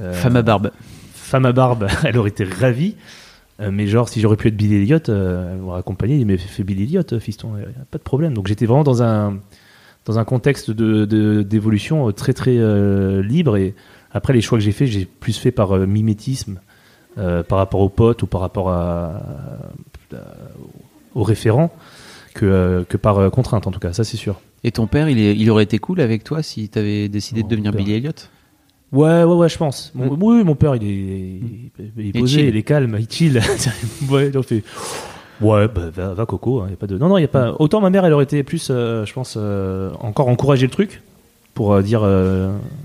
[0.00, 0.70] Euh, Femme à barbe.
[1.14, 2.94] femme à barbe, elle aurait été ravie.
[3.60, 6.64] Euh, mais genre, si j'aurais pu être Billy Elliot, euh, m'aurait accompagné, elle m'aurait fait,
[6.64, 7.52] Billy Elliot, euh, fiston,
[7.90, 8.34] pas de problème.
[8.34, 9.38] Donc j'étais vraiment dans un,
[10.06, 13.56] dans un contexte de, d'évolution euh, très très euh, libre.
[13.56, 13.74] Et
[14.12, 16.58] après, les choix que j'ai faits, j'ai plus fait par mimétisme,
[17.16, 19.22] par rapport aux potes ou par rapport à,
[20.12, 20.16] à-
[21.14, 21.72] aux référents,
[22.34, 24.40] que, que par contrainte en tout cas, ça c'est sûr.
[24.64, 27.46] Et ton père, il, est- il aurait été cool avec toi si t'avais décidé Oh,
[27.46, 27.82] de devenir père.
[27.84, 28.10] Billy Elliot
[28.94, 29.90] Ouais, ouais, ouais, je pense.
[29.94, 30.22] Mon- Mm.
[30.22, 33.40] Oui, mon père, il est, il, il est Il posé, il est calme, il chill.
[34.10, 34.62] ouais, il fait.
[35.40, 36.60] Ouais, bah, va, va, Coco.
[36.60, 36.96] hein, y a pas de.
[36.96, 37.54] Non, non, y a pas.
[37.58, 41.02] Autant ma mère, elle aurait été plus, euh, je pense, euh, encore encourager le truc
[41.54, 42.02] pour euh, dire,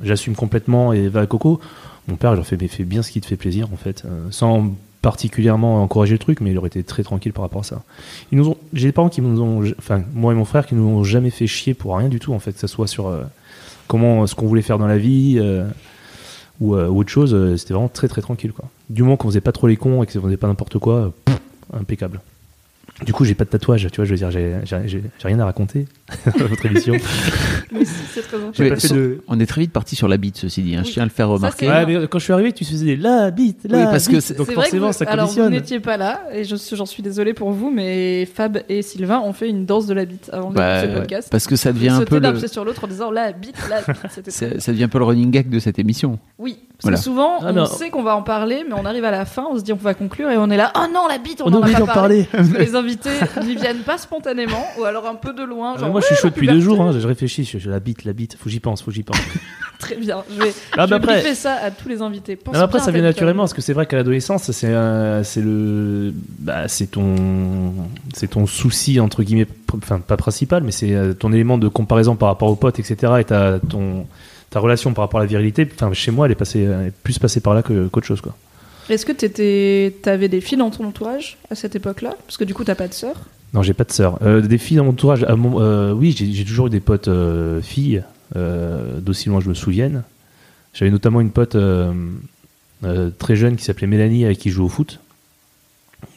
[0.04, 1.60] j'assume complètement et va Coco.
[2.08, 4.04] Mon père, il leur fait, mais fais bien ce qui te fait plaisir, en fait,
[4.32, 4.72] sans
[5.04, 7.84] particulièrement encourager le truc, mais il aurait été très tranquille par rapport à ça.
[8.32, 10.74] Ils nous ont, j'ai des parents qui nous ont, enfin, moi et mon frère, qui
[10.76, 13.12] nous ont jamais fait chier pour rien du tout, en fait, que ce soit sur
[13.88, 15.40] comment, ce qu'on voulait faire dans la vie,
[16.60, 18.66] ou, euh, autre chose, euh, c'était vraiment très très tranquille, quoi.
[18.90, 21.14] Du moment qu'on faisait pas trop les cons et qu'on faisait pas n'importe quoi,
[21.74, 22.20] impeccable.
[23.06, 25.88] Du coup, j'ai pas de tatouage, tu vois, je veux dire, j'ai, rien à raconter
[26.38, 26.94] votre émission.
[27.72, 30.38] Mais si, c'est très pas fait de- On est très vite parti sur la bite,
[30.38, 30.76] ceci dit.
[30.76, 30.82] hein.
[30.84, 30.94] Je Oui.
[30.94, 31.66] tiens à le faire remarquer.
[31.68, 34.14] c'est- Ouais, mais quand je suis arrivé, tu faisais la bite, la Oui, parce que
[34.14, 34.22] bite.
[34.22, 36.86] c'est- donc forcément, que ça vous- alors vous n'étiez pas là et je suis- j'en
[36.86, 40.30] suis désolée pour vous, mais Fab et Sylvain ont fait une danse de la bite
[40.34, 41.28] avant de Bah, commencer le podcast.
[41.32, 43.56] parce que ça devient un peu d'un le, pied sur l'autre en disant la bite,
[43.70, 43.96] la bite.
[44.10, 46.20] C'était très ça, ça devient un peu le running gag de cette émission.
[46.38, 46.98] Oui, parce Voilà.
[46.98, 49.46] que souvent, Ah, on sait qu'on va en parler, mais on arrive à la fin,
[49.52, 51.48] on se dit on va conclure et on est là, oh non, la bite, on,
[51.52, 52.28] On a en a pas d'en parlé.
[52.32, 53.10] Parce que les invités
[53.44, 55.74] n'y viennent pas spontanément, ou alors un peu de loin.
[55.76, 56.82] Ah, Genre, moi, je suis chaud depuis deux jours.
[56.82, 57.44] Hein, je réfléchis.
[57.44, 58.36] Je, je- la bite, la bite.
[58.38, 58.82] Faut que j'y pense.
[58.82, 59.18] Faut que j'y pense.
[59.80, 62.36] Très bien, je vais, Ah, je mais vais après, ça à tous les invités.
[62.36, 65.24] Pense non, mais après, ça vient naturellement parce que c'est vrai qu'à l'adolescence, c'est euh,
[65.24, 67.16] c'est le, bah, c'est ton,
[68.14, 72.18] c'est ton souci entre guillemets, enfin pas principal, mais c'est euh, ton élément de comparaison
[72.18, 73.14] par rapport aux potes, etc.
[73.22, 74.06] Et ta ton
[74.50, 75.66] ta relation par rapport à la virilité.
[75.74, 78.36] Enfin, chez moi, elle est passée, elle est plus passée par là qu'autre chose, quoi.
[78.90, 82.16] Est-ce que t'étais- t'avais des filles dans ton entourage à cette époque-là?
[82.26, 83.14] Parce que du coup, t'as pas de sœur.
[83.54, 84.20] Non, j'ai pas de sœur.
[84.22, 85.24] Euh, des filles dans mon entourage.
[85.24, 88.04] à mon- euh, oui, j'ai toujours eu des potes euh, filles,
[88.36, 90.04] euh, d'aussi loin que je me souvienne.
[90.74, 91.92] J'avais notamment une pote euh,
[92.84, 95.00] euh, très jeune qui s'appelait Mélanie, avec qui je joue au foot.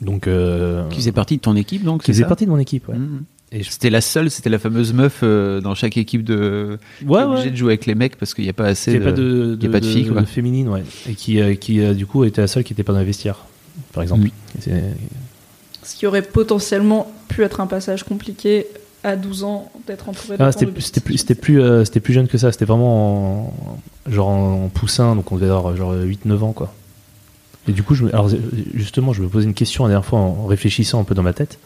[0.01, 2.59] Donc, euh, Qui faisait partie de ton équipe, donc qui faisait ça partie de mon
[2.59, 2.87] équipe.
[2.89, 2.97] Ouais.
[2.99, 3.23] Mhm.
[3.51, 6.79] Et je- C'était la seule, c'était la fameuse meuf euh, dans chaque équipe de.
[6.99, 7.51] qui est Ouais, obligée ouais.
[7.51, 8.93] de jouer avec les mecs parce qu'il n'y a pas assez.
[8.93, 10.25] Il n'y a de- pas de, y a pas de filles, quoi.
[10.25, 10.83] féminine, ouais.
[11.09, 13.05] Et qui, euh, qui euh, du coup, était la seule qui n'était pas dans les
[13.05, 13.45] vestiaires,
[13.93, 14.27] par exemple.
[14.27, 14.71] Mm.
[15.93, 18.67] Ce qui aurait potentiellement pu être un passage compliqué
[19.05, 21.61] à 12 ans d'être entouré de Ah, c'était de plus- c'était plus, petites c'était plus,
[21.61, 22.51] euh, c'était plus jeune que ça.
[22.51, 23.55] C'était vraiment en,
[24.09, 26.73] genre en, en poussin, donc on devait avoir genre 8-9 ans, quoi.
[27.69, 28.31] Et du coup, je me- alors,
[28.75, 31.33] justement, je me posais une question la dernière fois en réfléchissant un peu dans ma
[31.35, 31.59] tête.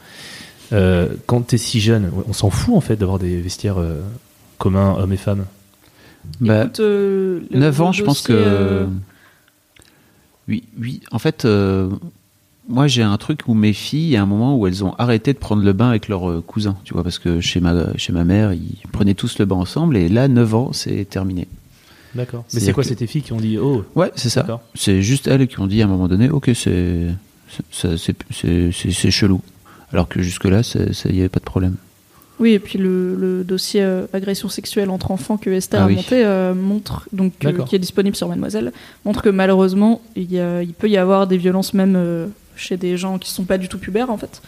[0.72, 4.00] Euh, quand t'es si jeune, on s'en fout en fait d'avoir des vestiaires euh,
[4.58, 5.44] communs, hommes et femmes?
[6.40, 8.32] Bah, Écoute, euh, le- 9 ans, je pense que.
[8.34, 8.86] euh,
[10.48, 11.00] Oui, oui.
[11.10, 11.88] En fait, euh,
[12.68, 14.94] moi, j'ai un truc où mes filles, il y a un moment où elles ont
[14.98, 17.96] arrêté de prendre le bain avec leurs euh, cousins, tu vois, parce que chez ma,
[17.96, 21.46] chez ma mère, ils prenaient tous le bain ensemble, et là, 9 ans, c'est terminé.
[22.14, 22.44] D'accord.
[22.54, 24.62] Mais c'est quoi que- ces tes filles qui ont dit oh Ouais, c'est ça.
[24.74, 27.08] C'est juste elles qui ont dit à un moment donné, ok, c'est
[27.70, 29.40] c'est- c'est- c'est- c'est- c'est chelou.
[29.92, 31.76] Alors que jusque-là, c'est- ça y avait pas de problème.
[32.40, 35.86] Oui, et puis le, le dossier euh, agression sexuelle entre enfants que Esther Ah a
[35.88, 35.94] oui.
[35.96, 38.72] monté euh, montre, donc euh, qui est disponible sur Mademoiselle,
[39.04, 42.76] montre que malheureusement il, y a- il peut y avoir des violences même euh, chez
[42.76, 44.42] des gens qui sont pas du tout pubères en fait.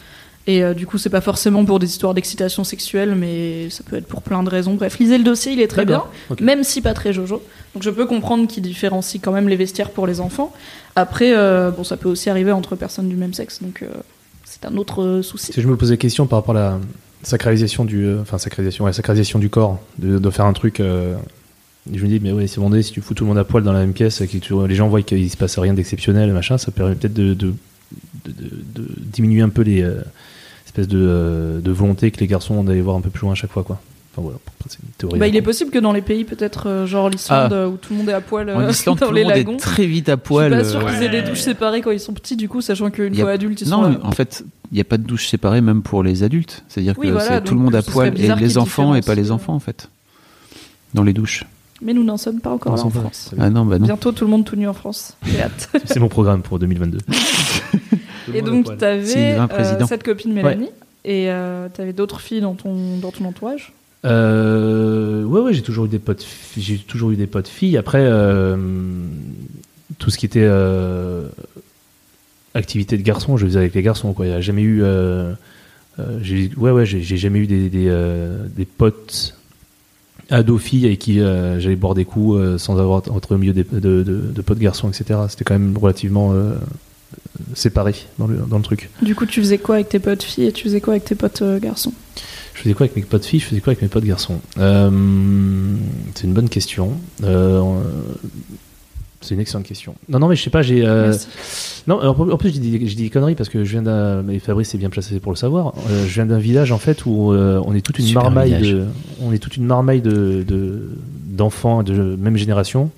[0.47, 3.97] Et euh, du coup, c'est pas forcément pour des histoires d'excitation sexuelle, mais ça peut
[3.97, 4.73] être pour plein de raisons.
[4.73, 6.03] Bref, lisez le dossier, il est très bien,
[6.41, 7.43] même si pas très jojo.
[7.75, 10.51] Donc je peux comprendre qu'il différencie quand même les vestiaires pour les enfants.
[10.95, 13.87] Après, euh, bon, ça peut aussi arriver entre personnes du même sexe, donc euh,
[14.43, 15.53] c'est un autre souci.
[15.53, 16.79] Si je me posais la question par rapport à la
[17.21, 20.77] sacralisation du, enfin sacralisation, ouais, sacralisation du corps, de, de faire un truc.
[20.79, 23.61] je me dis, mais ouais, c'est bon, si tu fous tout le monde à poil
[23.63, 26.31] dans la même pièce, et que tu- les gens voient qu'il se passe rien d'exceptionnel,
[26.31, 27.53] machin, ça permet peut-être de, de,
[28.25, 30.01] de- de- de diminuer un peu les euh,
[30.65, 33.31] espèces de, euh, de volonté que les garçons ont d'aller voir un peu plus loin
[33.31, 33.81] à chaque fois, quoi.
[34.13, 35.19] Enfin voilà, c'est une théorie.
[35.19, 37.93] Bah, il est possible que dans les pays peut-être euh, genre l'Islande euh, où tout
[37.93, 39.53] le monde est à poil En Islande, dans tout les le monde lagons.
[39.53, 40.51] est très vite à Je suis poil.
[40.51, 43.13] pas sûr qu'ils aient des douches séparées quand ils sont petits, du coup, sachant qu'une
[43.15, 43.99] fois adultes, ils Non, sont là.
[44.03, 46.63] en fait, il n'y a pas de douche séparée même pour les adultes.
[46.69, 49.15] C'est-à-dire Oui, que voilà, c'est tout le monde à poil et les enfants et pas
[49.15, 49.89] les enfants en fait.
[50.95, 51.43] Dans les douches.
[51.81, 53.31] Mais nous n'en sommes pas encore là en France.
[53.37, 53.85] Ah non, bah non.
[53.85, 55.15] Bientôt, tout le monde tout nu en France.
[55.25, 55.69] J'ai hâte.
[55.85, 56.99] C'est mon programme pour 2022.
[58.33, 60.69] Et donc, t'avais Sylvain, euh, cette copine Mélanie,
[61.03, 63.73] et euh, t'avais d'autres filles dans ton, dans ton entourage?
[64.05, 66.25] Euh, ouais, ouais, j'ai toujours eu des potes,
[66.57, 67.77] j'ai toujours eu des potes filles.
[67.77, 68.55] Après, euh,
[69.97, 71.27] tout ce qui était euh,
[72.53, 74.13] activité de garçon, je le faisais avec les garçons.
[74.13, 74.27] Quoi.
[74.27, 75.33] Il y a jamais eu, euh,
[75.99, 79.35] euh, j'ai, ouais, ouais, j'ai, jamais eu des, des, euh, des potes
[80.29, 83.63] ados filles avec qui euh, j'allais boire des coups euh, sans avoir entre milieu des-
[83.63, 85.19] de, de, de potes garçons, etc.
[85.29, 86.53] C'était quand même relativement euh,
[87.53, 88.89] séparé dans le, dans le truc.
[89.01, 91.15] Du coup, tu faisais quoi avec tes potes filles et tu faisais quoi avec tes
[91.15, 91.93] potes garçons?
[92.53, 93.39] Je faisais quoi avec mes potes filles?
[93.39, 94.39] Je faisais quoi avec mes potes garçons?
[94.55, 96.91] C'est une bonne question.
[99.21, 99.95] C'est une excellente question.
[100.07, 100.85] Non, non, mais je sais pas, j'ai.
[100.85, 101.13] euh,
[101.87, 104.27] non, alors, en plus, j'ai dit, j'ai dit des conneries parce que je viens d'un.
[104.29, 105.73] Et Fabrice est bien placé pour le savoir.
[105.89, 108.53] Euh, je viens d'un village, en fait, où euh, on est toute une Super marmaille
[108.55, 108.71] village.
[108.73, 108.85] de.
[109.21, 110.89] On est toute une marmaille de, de-
[111.25, 112.91] d'enfants de même génération.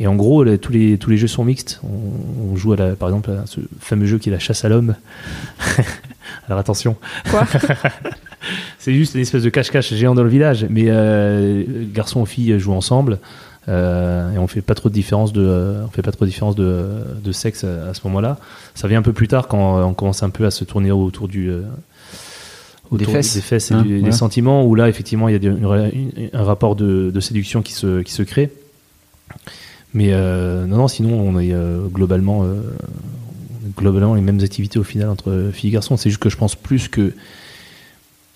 [0.00, 1.80] Et en gros, là, tous, les, tous les jeux sont mixtes.
[1.84, 4.64] On, on joue, à la, par exemple, à ce fameux jeu qui est la chasse
[4.64, 4.94] à l'homme.
[6.48, 6.96] Alors attention.
[7.30, 7.46] Quoi?
[8.78, 12.58] C'est juste une espèce de cache-cache géant dans le village, mais euh, garçons et filles
[12.58, 13.18] jouent ensemble.
[13.68, 16.30] Euh, et on fait pas trop de différence de, euh, on fait pas trop de
[16.30, 16.86] différence de,
[17.24, 18.38] de sexe à, à ce moment-là.
[18.74, 21.26] Ça vient un peu plus tard quand on commence un peu à se tourner autour
[21.26, 21.62] du euh,
[22.92, 23.34] Des autour fesses.
[23.34, 25.90] des fesses et Hein, du- des sentiments où là effectivement il y a des- une-
[26.16, 28.52] une- un rapport de, de séduction qui se, qui se crée.
[29.94, 32.60] Mais euh, non non sinon on est euh, globalement euh,
[33.64, 35.96] on a globalement les mêmes activités au final entre filles et garçons.
[35.96, 37.12] C'est juste que je pense plus que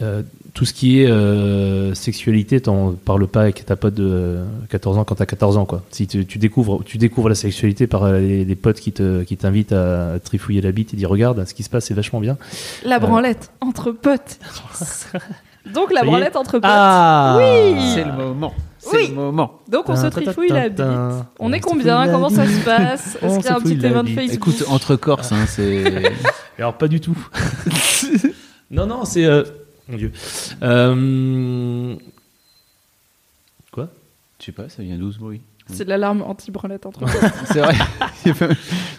[0.03, 0.23] euh,
[0.55, 4.99] tout ce qui est euh, sexualité, t'en parles pas avec ta pote de euh, 14
[4.99, 5.83] ans quand t'as 14 ans, quoi.
[5.91, 9.23] Si tu, tu découvres, tu découvres la sexualité par euh, les, les potes qui te,
[9.23, 12.21] qui t'invitent à trifouiller la bite et dire regarde, ce qui se passe, c'est vachement
[12.21, 12.37] bien.
[12.85, 14.39] La branlette entre potes.
[15.75, 16.63] Donc la branlette entre potes.
[16.65, 17.79] Ah Oui.
[17.95, 18.55] C'est le moment.
[18.79, 19.09] C'est Oui.
[19.09, 19.61] le moment.
[19.71, 20.83] Donc on se trifouille la bite.
[21.39, 24.15] On est combien Comment ça se passe Est-ce qu'il y a un petit event bite.
[24.19, 25.85] Facebook Écoute, entre Corses, hein, c'est.
[26.59, 27.17] Alors pas du tout.
[28.71, 29.43] non non, c'est euh,
[29.91, 30.13] mon dieu.
[30.63, 31.95] Euh,
[33.73, 33.89] Quoi?
[34.39, 35.41] Je sais pas, ça vient d'où ce bruit?
[35.67, 37.33] C'est l'alarme anti-branlette entre potes.
[37.45, 37.75] C'est vrai.
[38.25, 38.35] il,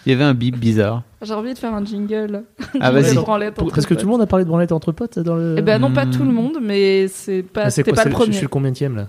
[0.06, 1.02] y avait, un bip bizarre.
[1.20, 2.44] J'ai envie de faire un jingle.
[2.80, 3.52] Ah, Jingle vas-y.
[3.52, 5.56] Parce que tout le monde a parlé de branlette entre potes dans le.
[5.58, 6.10] Eh ben non, pas Hmm.
[6.10, 8.24] tout le monde, mais c'est pas, Ah, c'est c'était quoi, pas c'est le Je suis
[8.30, 8.40] premier.
[8.42, 9.08] le combienième là?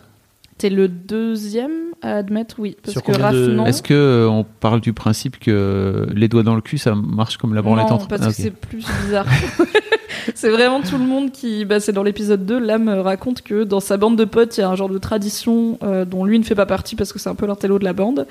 [0.58, 2.76] T'es le deuxième à admettre, oui.
[2.82, 3.66] Parce Sur que Raph, de- non.
[3.66, 7.38] Est-ce que euh, on parle du principe que les doigts dans le cul, ça marche
[7.38, 8.36] comme la branlette non, entre parce Ah, que ok.
[8.38, 9.26] c'est plus bizarre.
[10.36, 11.66] c'est vraiment tout le monde qui.
[11.66, 14.64] Bah, c'est dans l'épisode 2, Lame raconte que dans sa bande de potes, il y
[14.64, 17.30] a un genre de tradition euh, dont lui ne fait pas partie parce que c'est
[17.30, 18.28] un peu l'intello de la bande,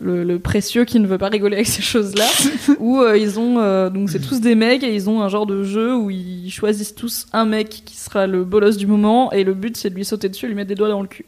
[0.00, 2.26] le, le précieux qui ne veut pas rigoler avec ces choses-là,
[2.78, 3.58] où euh, ils ont.
[3.58, 6.50] euh, donc c'est tous des mecs et ils ont un genre de jeu où ils
[6.50, 9.94] choisissent tous un mec qui sera le bolos du moment et le but c'est de
[9.94, 11.24] lui sauter dessus et lui mettre des doigts dans le cul.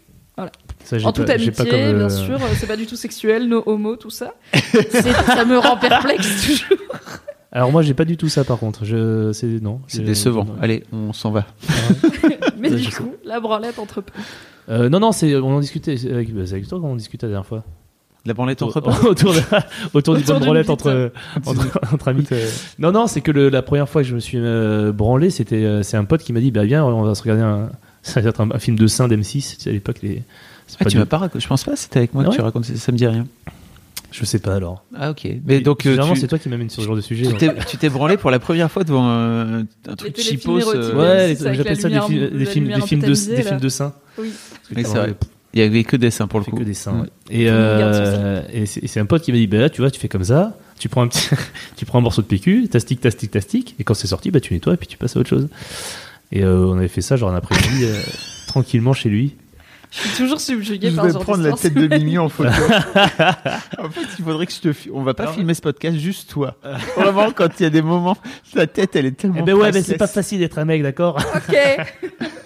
[0.87, 3.49] Ça, En toute amitié, pas comme, euh, bien sûr, euh, c'est pas du tout sexuel,
[3.49, 4.35] no homo, tout ça.
[4.55, 6.79] Ça me rend perplexe toujours.
[7.53, 8.85] Alors moi j'ai pas du tout ça par contre.
[8.85, 9.81] Je c'est non.
[9.89, 10.47] C'est décevant.
[10.61, 11.47] Allez, on s'en va.
[12.59, 14.15] Mais Ça, du coup, la branlette entre potes.
[14.69, 17.27] Euh, non non c'est on en discutait c'est avec, bah, avec toi qu'on en discutait
[17.27, 17.65] la dernière fois.
[18.27, 19.39] La branlette entre autour, potes autour, de-
[19.95, 21.13] autour du Autour d'une branlette entre,
[21.47, 22.27] entre, entre amis.
[22.79, 25.65] Non, non, c'est que le- la première fois que je me suis euh, branlé, c'était
[25.65, 27.71] euh, c'est un pote qui m'a dit bah viens, on va se regarder un,
[28.03, 29.57] ça va être un, un film de seins d'M6.
[29.57, 30.23] Tu sais, à l'époque, les.
[30.75, 31.41] Ah, pas tu du- m'as pas raconté.
[31.43, 32.77] Je pense pas, c'était avec moi Ah que tu ouais racontais.
[32.77, 33.27] Ça me dit rien.
[34.13, 34.85] Je sais pas alors.
[34.97, 35.27] Ah, ok.
[35.45, 37.27] Mais donc, euh, généralement, tu- c'est toi qui m'amènes sur ce genre de sujet.
[37.69, 40.61] tu t'es- branlé pour la première fois devant un, un truc cheapos.
[40.75, 43.93] euh, Ouais, j'appelle ça des, lumière- films- des films, des de, des films de seins.
[44.19, 44.31] Oui.
[44.75, 45.15] C'est vrai.
[45.55, 46.57] Il y avait que des seins pour le coup.
[46.57, 47.01] que des seins.
[47.01, 47.09] Ouais.
[47.31, 50.09] Et, euh, et c'est un pote qui m'a dit bah là, tu vois, tu fais
[50.09, 51.29] comme ça, tu prends un petit,
[51.77, 54.53] tu prends un morceau de PQ, tastique, tastique, tastique, et quand c'est sorti, bah tu
[54.53, 55.49] nettoies et puis tu passes à autre chose.
[56.33, 58.01] Et euh, on avait fait ça genre un après-midi euh,
[58.49, 59.35] tranquillement chez lui.
[59.91, 61.75] Je suis toujours subjuguée par ce genre d'histoire.
[61.75, 62.51] de Mimi en photo.
[63.79, 64.95] en fait, il faudrait que je te filme.
[64.97, 66.57] On va pas filmer ce podcast, juste toi.
[66.97, 68.17] Vraiment, quand il y a des moments,
[68.55, 69.37] ta tête, elle est tellement.
[69.41, 71.17] Eh ben ouais, mais c'est pas facile d'être un mec, d'accord?
[71.35, 71.57] Ok.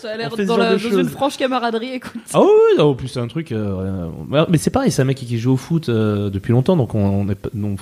[0.00, 2.20] Ça a l'air dans, la- dans une franche camaraderie, écoute.
[2.32, 2.46] Ah oui,
[2.78, 3.52] non, en plus c'est un truc.
[3.52, 4.08] euh.
[4.48, 7.26] Mais c'est pareil, c'est un mec qui joue au foot euh, depuis longtemps, donc on,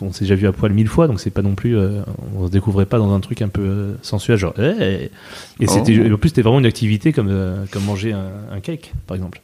[0.00, 2.00] on, s'est déjà vu à poil mille fois, donc c'est pas non plus, euh,
[2.36, 4.54] on se découvrait pas dans un truc un peu euh, sensuel, genre.
[4.58, 5.10] Et
[5.66, 6.04] c'était, Oh.
[6.06, 9.14] et en plus c'était vraiment une activité comme euh, comme manger un, un cake, par
[9.14, 9.40] exemple.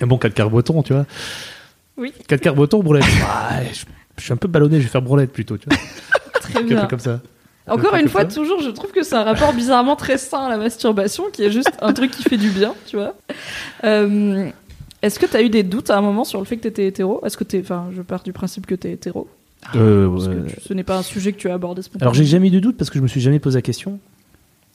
[0.00, 1.06] Un bon 4 quarts breton, tu vois.
[1.96, 2.12] Oui.
[2.28, 3.04] 4 quarts breton, brulette.
[3.04, 3.84] Ouais, je,
[4.18, 5.78] je suis un peu ballonné, je vais faire brulette plutôt, tu vois.
[6.40, 6.80] Très Un bien.
[6.82, 7.20] peu comme ça.
[7.68, 10.48] Encore Un une fois, toujours, je trouve que c'est un rapport bizarrement très sain à
[10.48, 13.14] la masturbation, qui est juste un truc qui fait du bien, tu vois.
[13.84, 14.48] Euh,
[15.02, 16.68] Est-ce que tu as eu des doutes à un moment sur le fait que tu
[16.68, 17.20] étais hétéro?
[17.24, 19.28] Est-ce que t'es, enfin, je pars du principe que tu es hétéro,
[19.76, 20.34] Euh, parce ouais.
[20.34, 22.02] que tu- ce n'est pas un sujet que tu as abordé spontanément.
[22.10, 23.98] Alors j'ai jamais eu de doute parce que je me suis jamais posé la question.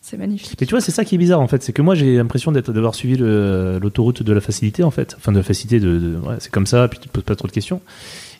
[0.01, 0.57] C'est magnifique.
[0.59, 2.51] Mais tu vois, c'est ça qui est bizarre en fait, c'est que moi j'ai l'impression
[2.51, 6.35] d'avoir suivi l'autoroute de la facilité en fait, enfin de la facilité de, de- ouais,
[6.39, 7.81] c'est comme ça, puis tu te poses pas trop de questions.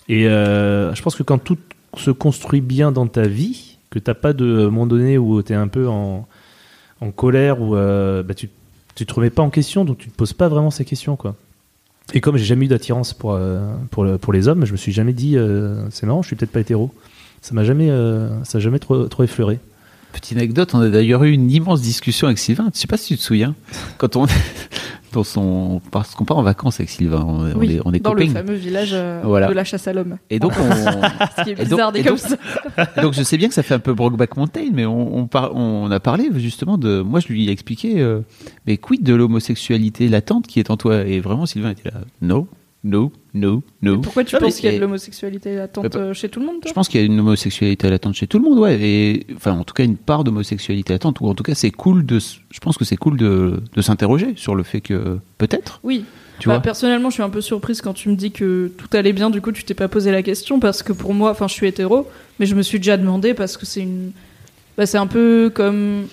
[0.09, 1.57] Et euh, je pense que quand tout
[1.97, 5.67] se construit bien dans ta vie, que t'as pas de moment donné où t'es un
[5.67, 6.27] peu en,
[7.15, 8.49] colère ou euh, bah, tu,
[8.95, 11.35] tu te remets pas en question, donc tu te poses pas vraiment ces questions quoi.
[12.13, 13.75] Et comme j'ai jamais eu d'attirance pour, euh,
[14.31, 16.91] les hommes, je me suis jamais dit euh, c'est marrant, je suis peut-être pas hétéro.
[17.41, 17.89] Ça m'a jamais,
[18.45, 19.59] ça jamais trop effleuré.
[20.13, 22.69] Petite anecdote, on a d'ailleurs eu une immense discussion avec Sylvain.
[22.73, 23.55] Je sais pas si tu te souviens.
[23.97, 24.25] Quand on,
[25.11, 28.25] dans son, parce qu'on part en vacances avec Sylvain, on, est, on est dans le
[28.27, 29.47] fameux village euh, Voilà.
[29.47, 30.17] de la chasse à l'homme.
[30.29, 32.37] Et donc, on, Ce qui est donc- bizarre dit et comme donc-
[32.85, 33.01] ça.
[33.01, 35.55] Donc je sais bien que ça fait un peu Brokeback Mountain, mais on, on, par-
[35.55, 37.01] on a parlé justement de...
[37.01, 38.21] Moi je lui ai expliqué, euh,
[38.67, 41.01] mais quid de l'homosexualité latente qui est en toi?
[41.05, 42.01] Et vraiment Sylvain était là,
[42.83, 43.99] no, no, no.
[44.01, 46.39] Pourquoi tu Non, penses qu'il y a de l'homosexualité latente Mais pas- euh, chez tout
[46.41, 48.59] le monde, toi Je pense qu'il y a une homosexualité latente chez tout le monde,
[48.59, 48.77] ouais.
[48.81, 52.05] Et, enfin, en tout cas, une part d'homosexualité latente, ou en tout cas, c'est cool
[52.05, 52.17] de...
[52.17, 55.17] s- Je pense que c'est cool de, de s'interroger sur le fait que...
[55.37, 56.03] Peut-être, Oui.
[56.39, 58.89] tu Bah, vois personnellement, je suis un peu surprise quand tu me dis que tout
[58.91, 59.29] allait bien.
[59.29, 61.67] Du coup, tu t'es pas posé la question parce que pour moi, enfin, je suis
[61.67, 62.07] hétéro,
[62.39, 64.11] mais je me suis déjà demandé parce que c'est une,
[64.77, 66.07] bah, c'est un peu comme,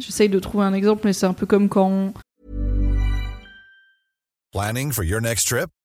[0.00, 2.12] j'essaye de trouver un exemple, mais c'est un peu comme quand,
[4.52, 5.70] Planning for your next trip?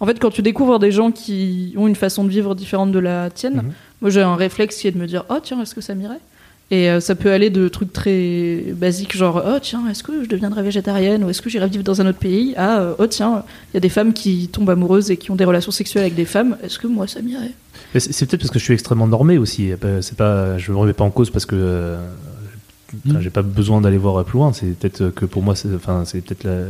[0.00, 2.98] En fait, quand tu découvres des gens qui ont une façon de vivre différente de
[2.98, 3.72] la tienne, Mhm.
[4.02, 6.20] moi j'ai un réflexe qui est de me dire Oh tiens, est-ce que ça m'irait?
[6.72, 10.28] Et euh, ça peut aller de trucs très basiques, genre Oh tiens, est-ce que je
[10.28, 11.22] deviendrais végétarienne?
[11.24, 12.54] Ou est-ce que j'irais vivre dans un autre pays?
[12.56, 15.36] À euh, Oh tiens, il y a des femmes qui tombent amoureuses et qui ont
[15.36, 17.52] des relations sexuelles avec des femmes, est-ce que moi ça m'irait?
[17.98, 19.70] C'est peut-être parce que je suis extrêmement normé aussi.
[19.72, 21.96] Euh, C'est pas, je me remets pas en cause parce que euh,
[23.06, 23.22] enfin, Mm.
[23.22, 24.52] j'ai pas besoin d'aller voir plus loin.
[24.52, 26.66] C'est peut-être que pour moi, c'est enfin, c'est peut-être la-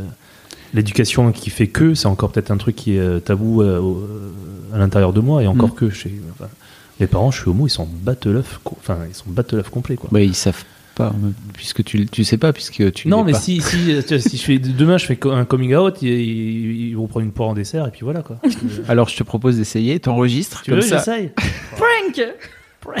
[0.73, 3.97] l'éducation qui fait que c'est encore peut-être un truc qui est euh, tabou euh, au-
[3.99, 4.31] euh,
[4.73, 5.75] à l'intérieur de moi et encore Mm.
[5.75, 6.49] que chez enfin,
[6.99, 10.09] mes parents, je suis homo, ils sont battelof, co- enfin ils sont battelof complet quoi.
[10.11, 10.63] Bah, ils savent
[10.95, 13.39] pas, euh, puisque tu, tu sais pas, puisque tu non, mais pas.
[13.39, 17.23] si, si, euh, si je fais demain, je fais un coming out, ils, vont prendre
[17.25, 18.37] une poire en dessert et puis voilà quoi.
[18.43, 18.49] Euh,
[18.87, 20.97] Alors, je te propose d'essayer, t'enregistres tu comme veux, ça.
[20.97, 21.31] j'essaye.
[21.77, 22.21] Prank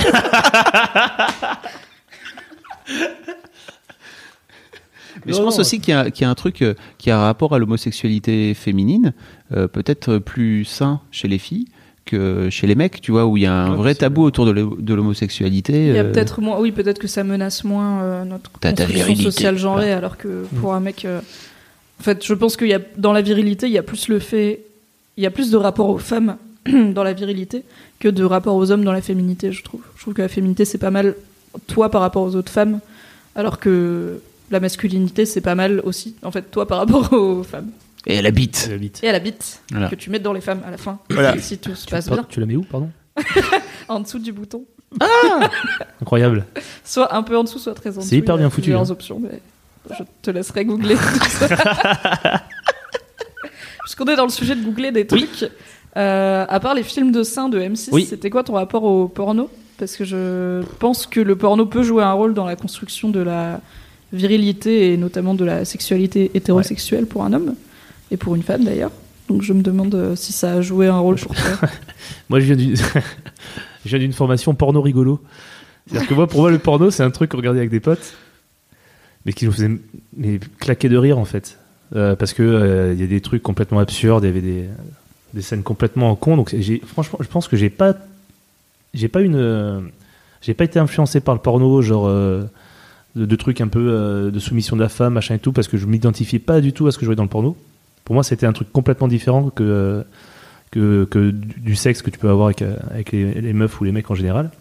[5.25, 5.61] Mais je pense non.
[5.61, 8.53] aussi qu'il y, a- qu'il y a un truc euh, qui a rapport à l'homosexualité
[8.53, 9.13] féminine,
[9.55, 11.67] euh, peut-être plus sain chez les filles
[12.05, 14.23] que chez les mecs, tu vois, où il y a un Ouais, vrai c'est tabou
[14.23, 15.87] autour de l'ho- de l'homosexualité.
[15.87, 19.15] Il y a euh, peut-être moins, oui, peut-être que ça menace moins euh, notre construction
[19.15, 21.19] sociale genrée, alors que pour un mec, euh,
[21.99, 24.19] en fait, je pense qu'il y a dans la virilité, il y a plus le
[24.19, 24.61] fait,
[25.17, 26.37] il y a plus de rapport aux femmes
[26.93, 27.63] dans la virilité
[27.99, 29.81] que de rapport aux hommes dans la féminité, je trouve.
[29.97, 31.15] Je trouve que la féminité c'est pas mal
[31.67, 32.79] toi par rapport aux autres femmes,
[33.35, 37.69] alors que la masculinité c'est pas mal aussi, en fait, toi par rapport aux femmes
[38.05, 38.67] Et elle habite.
[38.69, 38.99] La bite.
[39.03, 39.89] et à la bite Voilà.
[39.89, 41.37] que tu mets dans les femmes à la fin, Voilà.
[41.39, 42.89] si tout se Tu, passe pardon, bien, tu la mets où, pardon
[43.87, 44.63] en dessous du bouton.
[46.01, 46.45] Incroyable.
[46.85, 48.07] Soit un peu en dessous, soit très en dessous.
[48.09, 48.91] C'est hyper Il y a bien foutu, plusieurs hein.
[48.91, 49.41] options, mais
[49.97, 51.47] je te laisserai googler tout ça.
[53.83, 55.49] Puisqu'on est dans le sujet de googler des trucs,
[55.95, 58.05] euh, à part les films de seins de M6, Oui.
[58.05, 59.49] c'était quoi ton rapport au porno?
[59.77, 63.19] Parce que je pense que le porno peut jouer un rôle dans la construction de
[63.19, 63.61] la
[64.13, 67.55] virilité et notamment de la sexualité hétérosexuelle pour un homme
[68.11, 68.91] et pour une femme d'ailleurs.
[69.27, 71.69] Donc je me demande euh, si ça a joué un rôle pour toi.
[72.29, 75.21] Moi, je viens d'une, formation porno rigolo.
[75.87, 78.13] C'est-à-dire que moi, pour moi, le porno, c'est un truc qu'on regardait avec des potes,
[79.25, 79.71] mais qui nous faisait
[80.17, 81.57] mais, claquer de rire, en fait.
[81.95, 84.65] Euh, parce que euh, il y a des trucs complètement absurdes, il y avait des,
[85.33, 86.35] des scènes complètement con.
[86.35, 86.53] Donc,
[86.85, 87.93] franchement, je pense que j'ai pas,
[88.93, 89.79] j'ai pas une, euh,
[90.41, 92.09] j'ai pas été influencé par le porno, genre
[93.17, 95.67] de, de trucs un peu euh, de soumission de la femme, machin et tout, parce
[95.67, 97.57] que je m'identifiais pas du tout à ce que je voyais dans le porno.
[98.05, 100.03] Pour moi, c'était un truc complètement différent que euh,
[100.71, 103.79] que, que du du sexe que tu peux avoir avec, euh, avec les, les meufs
[103.81, 104.51] ou les mecs en général.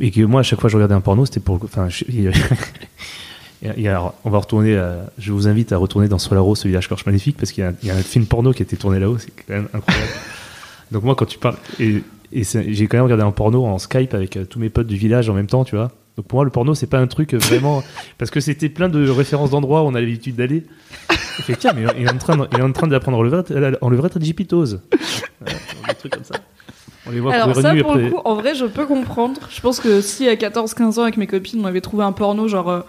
[0.00, 1.60] Et que moi, à chaque fois que je regardais un porno, c'était pour.
[1.62, 2.04] Enfin, je-
[4.24, 4.76] on va retourner.
[4.76, 7.66] à- je vous invite à retourner dans Solaro, ce village corche magnifique, parce qu'il y,
[7.66, 9.54] a un- il y a un film porno qui a été tourné là-haut, c'est quand
[9.54, 10.12] même incroyable.
[10.92, 11.56] Donc, moi, quand tu parles.
[11.80, 14.96] Et, j'ai quand même regardé un porno en Skype avec euh, tous mes potes du
[14.96, 15.92] village en même temps, tu vois.
[16.16, 17.82] Donc, pour moi, le porno, c'est pas un truc vraiment.
[18.18, 20.64] parce que c'était plein de références d'endroits où on a l'habitude d'aller.
[21.10, 23.28] Il fait, tiens, mais il est en train de, il est en train d'apprendre le
[23.28, 24.80] vrai, en le vrai Tadjipitose.
[25.40, 26.34] Voilà, des trucs comme ça.
[27.06, 28.10] On les voit Alors ça, pour le après.
[28.10, 29.40] coup, en vrai, je peux comprendre.
[29.50, 32.48] Je pense que si à 14-15 ans, avec mes copines, on avait trouvé un porno,
[32.48, 32.80] genre euh,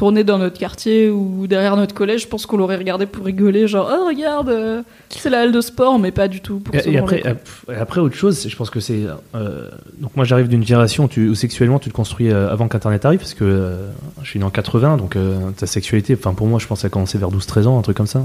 [0.00, 3.68] tourné dans notre quartier ou derrière notre collège, je pense qu'on l'aurait regardé pour rigoler,
[3.68, 6.78] genre oh regarde, euh, c'est la halle de sport, mais pas du tout pour Et,
[6.90, 7.22] et après,
[7.70, 9.02] et après, autre chose, je pense que c'est.
[9.34, 12.66] euh, donc, moi, j'arrive d'une génération où, tu- où sexuellement, tu te construis euh, avant
[12.66, 13.90] qu'Internet arrive, parce que euh,
[14.22, 15.18] je suis né en 80, donc
[15.58, 17.82] ta sexualité, enfin, pour moi, je pense que ça a commencé vers 12-13 ans, un
[17.82, 18.22] truc comme ça.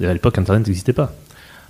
[0.00, 1.12] Et à l'époque, Internet n'existait pas.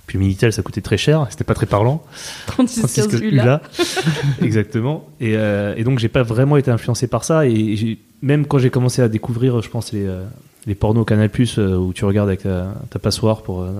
[0.07, 2.03] Puis Minitel, ça coûtait très cher, c'était pas très parlant.
[2.47, 3.43] 36 15 Francisque ULA.
[3.43, 3.61] Hula.
[4.41, 5.07] Exactement.
[5.19, 7.47] Et, euh, et donc, j'ai pas vraiment été influencé par ça.
[7.47, 10.23] Et même quand j'ai commencé à découvrir, je pense, les, euh,
[10.67, 13.71] les pornos Canal Plus euh, où tu regardes avec ta, ta passoire pour, euh,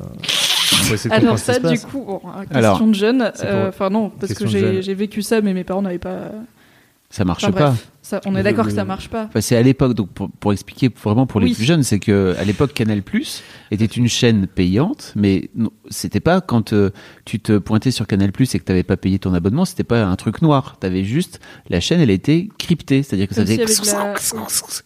[0.85, 3.31] pour essayer de Alors comprendre ce qui ça, du coup, bon, question Alors, de jeune,
[3.43, 6.31] euh, enfin non, parce que j'ai vécu ça, mais mes parents n'avaient pas.
[7.09, 7.67] Ça marche Enfin, pas.
[7.69, 9.25] bref, ça, on est d'accord que ça marche pas.
[9.25, 11.53] Enfin, c'est à l'époque, donc pour, pour expliquer vraiment pour les Oui.
[11.55, 13.41] plus jeunes, c'est que à l'époque Canal Plus
[13.71, 15.49] était une chaîne payante, mais
[15.89, 16.91] c'était pas quand euh,
[17.25, 20.03] tu te pointais sur Canal Plus et que t'avais pas payé ton abonnement, c'était pas
[20.05, 20.77] un truc noir.
[20.79, 21.39] T'avais juste
[21.69, 23.81] la chaîne, elle était cryptée, c'est-à-dire que ça faisait si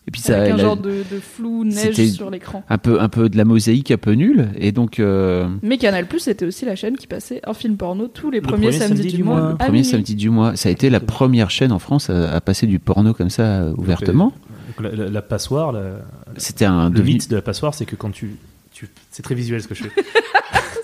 [0.08, 2.64] et puis ça, Avec un elle a genre de, de flou neige sur l'écran.
[2.70, 6.08] un peu un peu de la mosaïque un peu nulle et donc euh, Mais Canal
[6.08, 8.80] Plus c'était aussi la chaîne qui passait un film porno tous les Le premiers premier
[8.80, 9.40] samedis samedi du du mois.
[9.40, 9.48] mois.
[9.50, 12.32] le à premier samedi du mois, ça a été la première chaîne en France à,
[12.34, 14.34] à passer du porno comme ça euh, ouvertement.
[14.78, 16.00] Donc, la, la- la passoire, la-
[16.38, 18.36] C'était un le mythe de la passoire, c'est que quand tu,
[18.72, 19.92] tu- c'est très visuel ce que je fais.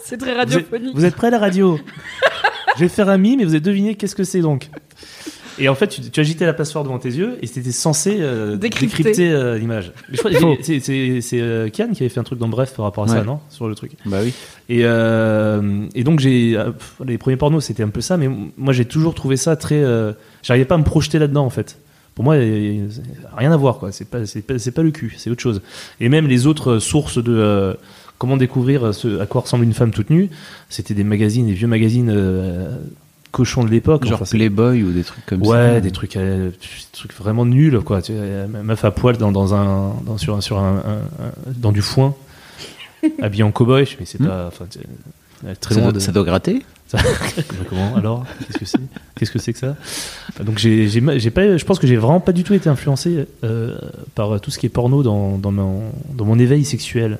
[0.03, 0.95] C'est très Vous êtes, radiophonique.
[0.95, 1.79] vous êtes prêts à la radio?
[2.75, 4.69] Je vais faire un mime et vous avez deviné qu'est-ce que c'est donc.
[5.57, 8.55] Et en fait, tu, tu agitais la passoire devant tes yeux et c'était censé euh,
[8.55, 8.97] Décrypter.
[9.03, 9.93] décrypter euh, l'image.
[10.11, 10.17] Mais
[10.61, 13.07] c'est- c'est c'est, euh, Kian qui avait fait un truc dans Bref par rapport à
[13.07, 13.39] ça, non?
[13.49, 13.93] Sur le truc.
[14.05, 14.31] Bah oui.
[14.69, 16.71] Et, euh, et donc j'ai euh,
[17.03, 19.81] les premiers pornos c'était un peu ça, mais moi j'ai toujours trouvé ça très.
[19.81, 20.11] euh,
[20.43, 21.79] J'arrivais pas à me projeter là-dedans en fait.
[22.15, 22.87] Pour moi, euh,
[23.37, 23.91] rien à voir quoi.
[23.91, 25.61] C'est pas c'est pas c'est pas le cul, c'est autre chose.
[25.99, 27.73] Et même les autres euh, sources de euh,
[28.17, 30.29] comment découvrir ce, à quoi ressemble une femme toute nue,
[30.69, 32.73] c'était des magazines, des vieux magazines euh,
[33.31, 34.05] cochons de l'époque.
[34.05, 35.49] Genre Enfin, Playboy ou des trucs comme ça.
[35.49, 36.57] Ouais, des trucs, euh, des
[36.93, 38.01] trucs vraiment nuls, quoi.
[38.01, 40.81] Tu sais, euh, meuf à poil dans, dans un, dans, sur, un- sur un,
[41.57, 42.15] dans du foin,
[43.21, 44.27] habillé en cow-boy, mais c'est Hmm.
[44.27, 44.49] pas,
[45.45, 45.99] euh, très Ça loin doit, de.
[45.99, 46.63] ça doit gratter.
[47.69, 48.25] Comment alors?
[48.47, 48.79] Qu'est-ce que c'est?
[49.15, 49.75] Qu'est-ce que c'est que ça?
[50.43, 53.27] Donc j'ai, j'ai, j'ai pas, je pense que j'ai vraiment pas du tout été influencé
[53.43, 53.77] euh,
[54.15, 57.19] par tout ce qui est porno dans, dans mon, dans mon éveil sexuel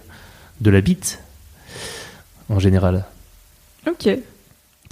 [0.62, 1.20] de la bite
[2.50, 3.06] en général.
[3.88, 4.10] Ok.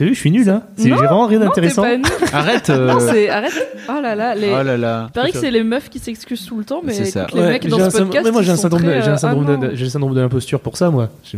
[0.03, 1.81] T'as vu, je suis nul, hein C'est- Non, vraiment rien Non, t'es d'intéressant.
[1.83, 2.05] pas nul.
[2.33, 2.69] Arrête.
[2.69, 3.53] euh, Non, c'est arrête.
[3.87, 4.49] Oh là là, les.
[4.49, 5.05] Oh là là.
[5.09, 7.21] Il paraît que c'est les meufs qui s'excusent tout le temps, mais C'est ça.
[7.23, 8.25] écoute, les Ouais, mecs j'ai dans un ce syndrome- podcast.
[8.25, 9.55] mais moi j'ai un ils sont syndrome, de- très, j'ai un euh, syndrome, ah de-
[9.67, 9.71] non.
[9.75, 11.09] j'ai le syndrome de l'imposture pour ça, moi.
[11.23, 11.37] J'ai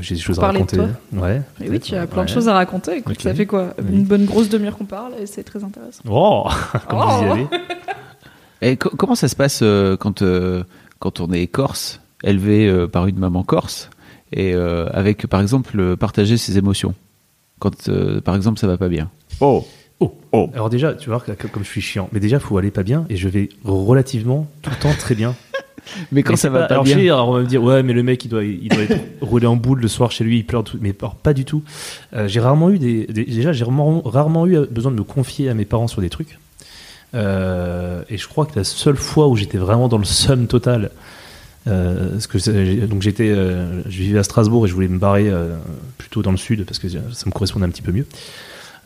[0.00, 0.76] j'ai des choses à parler de raconter.
[0.76, 1.22] toi?
[1.22, 1.42] Ouais.
[1.60, 2.34] Mais oui, tu as plein de Ouais.
[2.34, 2.96] choses à raconter.
[2.96, 3.22] Écoute, Ok.
[3.22, 3.74] ça fait quoi?
[3.78, 3.84] Oui.
[3.98, 6.02] Une bonne grosse demi-heure qu'on parle et c'est très intéressant.
[6.08, 6.46] Oh,
[6.88, 7.06] comme Oh.
[7.18, 7.46] vous y allez.
[8.62, 10.64] Et co- comment ça se passe euh, quand, euh,
[11.00, 13.90] quand on est corse, élevé euh, par une maman corse,
[14.32, 16.94] et euh, avec, par exemple, euh, partager ses émotions?
[17.58, 19.10] Quand, euh, par exemple, ça va pas bien.
[19.40, 19.66] Oh
[19.98, 20.50] Oh, oh.
[20.52, 23.06] Alors déjà, tu vois, que- comme je suis chiant, mais déjà, faut aller pas bien,
[23.08, 25.34] et je vais relativement tout le temps très bien.
[26.12, 26.98] Mais quand Mais ça va pas, alors, bien.
[26.98, 29.46] alors on va me dire, ouais, mais le mec, il doit, il doit être roulé
[29.46, 30.76] en boule le soir chez lui, il pleure tout.
[30.80, 31.62] Mais alors, pas du tout.
[32.12, 35.48] Euh, j'ai rarement eu des, des- déjà, j'ai rarement, rarement eu besoin de me confier
[35.48, 36.38] à mes parents sur des trucs.
[37.14, 40.90] Euh, et je crois que la seule fois où j'étais vraiment dans le seum total,
[41.66, 45.56] euh, donc j'étais, euh, je vivais à Strasbourg et je voulais me barrer euh,
[45.98, 48.06] plutôt dans le sud parce que ça me correspondait un petit peu mieux.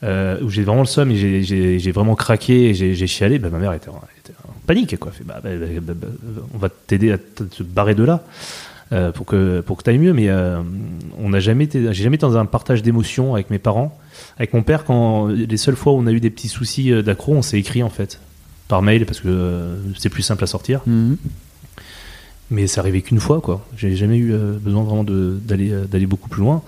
[0.03, 3.73] Où j'ai vraiment le seum et j'ai- vraiment craqué et j'ai chialé, bah, ma mère
[3.75, 4.99] était en, était en panique.
[4.99, 5.13] Quoi.
[5.13, 5.51] Fait, bah, bah,
[5.83, 6.07] bah,
[6.55, 8.25] on va t'aider à te barrer de là
[9.13, 10.15] pour que pour que t'ailles mieux.
[10.15, 10.31] Mais
[11.19, 13.99] on n'a jamais j'ai jamais été dans un partage d'émotions avec mes parents.
[14.39, 17.35] Avec mon père, quand les seules fois où on a eu des petits soucis d'accro,
[17.35, 18.21] on s'est écrit en fait
[18.69, 20.81] par mail parce que c'est plus simple à sortir.
[20.87, 21.19] Mhm.
[22.51, 23.65] Mais c'est arrivé qu'une fois, quoi.
[23.77, 26.63] J'ai jamais eu euh, besoin vraiment d'aller euh, d'aller beaucoup plus loin.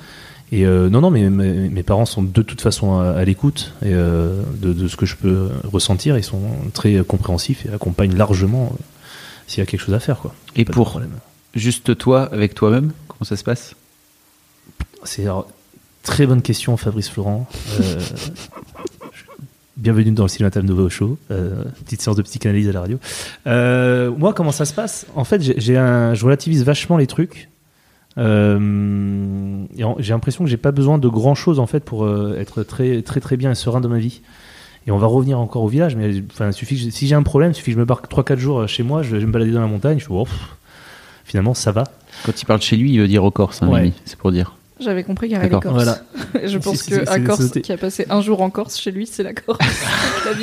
[0.53, 3.72] Et euh, non, non, mais mes, mes parents sont de toute façon à, à l'écoute
[3.85, 6.16] euh, de, de ce que je peux ressentir.
[6.18, 6.43] Ils sont
[6.74, 8.83] très compréhensifs et accompagnent largement euh,
[9.47, 10.35] s'il y a quelque chose à faire, quoi.
[10.55, 11.01] Et Pas pour
[11.55, 13.74] juste toi, avec toi-même, comment ça se passe?
[15.05, 15.26] C'est
[16.03, 17.49] très bonne question, Fabrice Florent.
[19.83, 23.01] Bienvenue dans le Cinématam Nouveau Show, euh, petite séance de psychanalyse à la radio.
[23.49, 25.07] Euh, moi, comment ça se passe?
[25.16, 27.49] En fait, j'ai- un, je relativise vachement les trucs.
[28.16, 29.64] Euh,
[29.99, 32.09] j'ai l'impression que j'ai pas besoin de grand chose en fait pour
[32.39, 34.20] être très très très bien et serein dans ma vie.
[34.87, 37.51] Et on va revenir encore au village, mais enfin, suffit que si j'ai un problème,
[37.51, 39.61] il suffit que je me barque 3-4 jours chez moi, je vais me balader dans
[39.62, 40.57] la montagne, je oh, pff,
[41.24, 41.83] finalement ça va.
[42.24, 43.93] Quand il parle chez lui, il veut dire au Corse, hein, Ouais.
[44.05, 44.55] C'est pour dire.
[44.81, 45.61] J'avais compris qu'il y avait les.
[45.61, 45.75] Corses.
[45.75, 45.99] Voilà.
[46.45, 48.91] Je pense Si, si, si, qu'un Corse qui a passé un jour en Corse, chez
[48.91, 49.59] lui, c'est la Corse.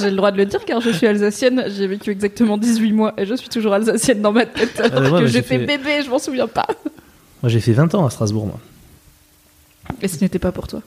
[0.00, 3.14] J'ai le droit de le dire car je suis alsacienne, j'ai vécu exactement 18 mois
[3.16, 5.66] et je suis toujours alsacienne dans ma tête alors Ah, moi, que j'ai j'étais fait-
[5.66, 6.66] bébé, je m'en souviens pas.
[7.42, 8.58] Moi j'ai fait 20 ans à Strasbourg, moi.
[10.02, 10.82] Et ce n'était pas pour toi.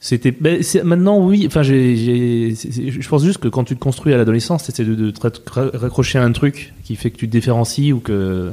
[0.00, 4.16] C'était ben, maintenant oui enfin j'ai je pense juste que quand tu te construis à
[4.16, 5.20] l'adolescence c'est de, de te
[5.50, 8.52] ra- raccrocher à un truc qui fait que tu te différencies ou que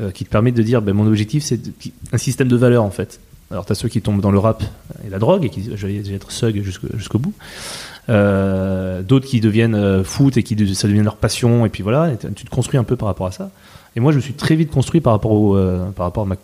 [0.00, 1.60] euh, qui te permet de dire ben, mon objectif c'est
[2.12, 3.20] un système de valeurs en fait
[3.50, 4.64] alors t'as ceux qui tombent dans le rap
[5.06, 7.34] et la drogue et qui disent je vais être thug jusqu'au bout
[8.10, 12.10] Euh, d'autres qui deviennent euh, foot et qui ça devient leur passion et puis voilà
[12.36, 13.50] tu te construis un peu par rapport à ça
[13.96, 15.56] et moi je me suis très vite construit par rapport au
[15.96, 16.36] par rapport à ma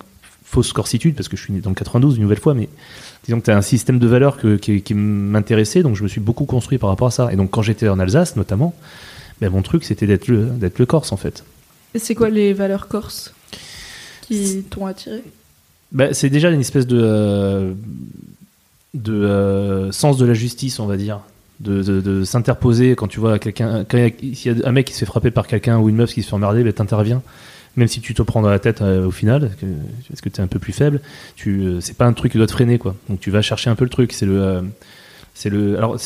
[0.43, 2.71] fausse corsitude parce que je suis né dans le 92 une nouvelle fois mais
[3.25, 6.45] disons que tu as un système de valeurs qui, m'intéressait, donc je me suis beaucoup
[6.45, 7.33] construit par rapport à ça.
[7.33, 8.75] Et donc quand j'étais en Alsace notamment,
[9.41, 11.45] ben, mon truc c'était d'être le, le Corse en fait.
[11.95, 13.35] C'est quoi les valeurs corses?
[14.31, 15.23] Qui t'ont attiré
[15.93, 17.73] Ben, c'est déjà une espèce de, euh,
[19.09, 21.21] euh, sens de la justice, on va dire.
[21.61, 25.07] De, s'interposer quand tu vois quelqu'un, quand il y a- un mec qui se fait
[25.07, 27.23] frapper par quelqu'un ou une meuf qui se fait emmerder, ben, t'interviens.
[27.77, 29.51] Même si tu te prends dans la tête euh, au final,
[30.09, 31.01] parce que tu es un peu plus faible,
[31.37, 32.97] c'est pas un truc qui doit te freiner quoi.
[33.09, 34.13] Donc tu vas chercher un peu le truc.
[34.13, 34.63] C'est le,
[35.41, 35.79] c'est le.
[35.79, 35.97] Alors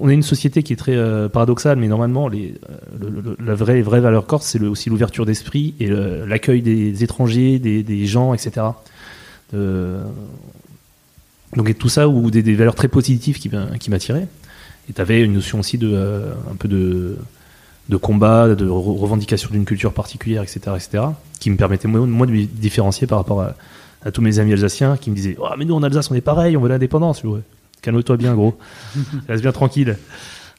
[0.00, 2.54] on, est une société qui est très euh, paradoxale, mais normalement les,
[3.02, 8.06] euh, la vraie vraie valeur corse, c'est aussi l'ouverture d'esprit et l'accueil des étrangers, des,
[8.06, 8.68] gens, etc.
[9.52, 10.02] Euh,
[11.54, 14.26] donc et tout ça ou des, valeurs très positives qui, qui m'attiraient.
[14.88, 15.94] Et tu avais une notion aussi de
[16.50, 17.18] un peu de
[17.90, 21.04] de combat, de re- revendication d'une culture particulière, etc., etc.,
[21.40, 23.54] qui me permettait moi, moi de me différencier par rapport à,
[24.12, 26.56] tous mes amis alsaciens qui me disaient oh, mais nous en Alsace on est pareil,
[26.56, 27.22] on veut l'indépendance.
[27.22, 27.40] Ouais,
[27.82, 28.56] Calme-toi bien, gros.
[29.28, 29.96] Reste bien tranquille.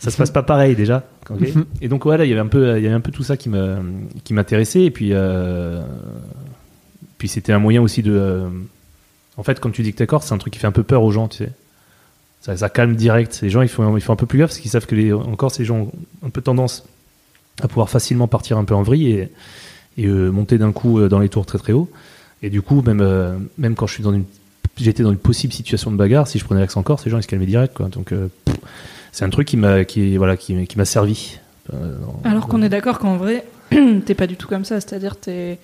[0.04, 1.06] Ça se passe pas pareil déjà.
[1.30, 3.24] ok et donc voilà, il y avait un peu, il y avait un peu tout
[3.24, 3.78] ça qui me,
[4.26, 4.84] qui m'intéressait.
[4.84, 5.82] Et puis, euh,
[7.18, 8.12] puis c'était un moyen aussi de.
[8.14, 8.50] euh,
[9.38, 11.04] en fait, comme tu dis que t'es c'est un truc qui fait un peu peur
[11.04, 11.52] aux gens, tu sais.
[12.42, 13.40] Ça, ça calme direct.
[13.42, 15.14] Les gens, ils font, ils font un peu plus gaffe parce qu'ils savent que les,
[15.14, 15.92] en Corse, les gens ont
[16.26, 16.86] un peu tendance
[17.62, 19.30] à pouvoir facilement partir un peu en vrille et,
[19.98, 21.90] et euh, monter d'un coup dans les tours très très haut.
[22.42, 24.26] Et du coup, même, même quand je suis dans une,
[24.78, 27.24] j'étais dans une possible situation de bagarre, si je prenais l'accent corse, les gens ils
[27.24, 27.88] se calmaient direct, quoi.
[27.90, 28.28] Donc, euh,
[29.12, 31.38] c'est un truc qui m'a, qui, voilà, qui, qui m'a servi.
[31.74, 33.46] euh, Alors qu'on est d'accord qu'en vrai,
[34.06, 34.80] t'es pas du tout comme ça.
[34.82, 35.60] C'est-à-dire, t'es.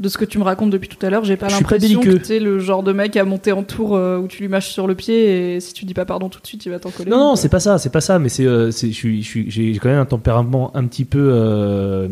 [0.00, 2.40] De ce que tu me racontes depuis tout à l'heure, j'ai pas l'impression que t'es
[2.40, 4.96] le genre de mec à monter en tour euh, où tu lui mâches sur le
[4.96, 7.08] pied et si tu dis pas pardon tout de suite, il va t'en coller.
[7.08, 10.04] Non, non, c'est pas ça, c'est pas ça, mais c'est, euh, j'ai quand même un
[10.04, 11.28] tempérament un petit peu.
[11.32, 12.08] euh,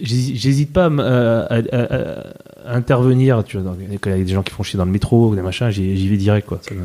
[0.00, 2.24] J'hésite pas à, m- à- à- à-
[2.66, 3.44] à intervenir.
[3.44, 5.34] Tu vois, quand il y a des gens qui font chier dans le métro ou
[5.36, 6.60] des machins, j'y, vais direct, quoi.
[6.66, 6.82] Ça me,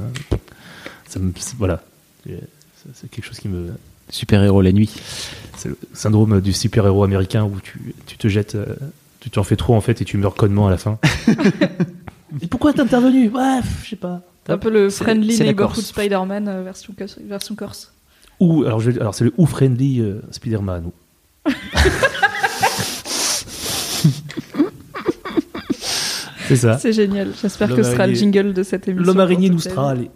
[1.07, 1.81] ça me- c'est- voilà,
[2.25, 3.71] c'est quelque chose qui me.
[4.11, 4.89] Super héros la nuit.
[5.57, 8.65] C'est le syndrome du super-héros américain où tu, tu te jettes, euh,
[9.19, 10.97] tu t'en fais trop en fait et tu meurs connement à la fin.
[12.41, 13.29] et pourquoi t'es intervenu?
[13.29, 14.21] Ouais, pff, je sais pas.
[14.47, 15.83] C'est un peu le friendly neighborhood.
[15.83, 17.91] Spider-Man euh, version, corse- version corse.
[18.39, 20.89] Ou alors, je alors c'est le ou friendly euh, Spider-Man.
[26.47, 26.77] c'est ça.
[26.77, 27.31] C'est génial.
[27.41, 29.05] J'espère que ce sera le jingle de cette émission.
[29.05, 30.09] L'homme araignée nous sera allé.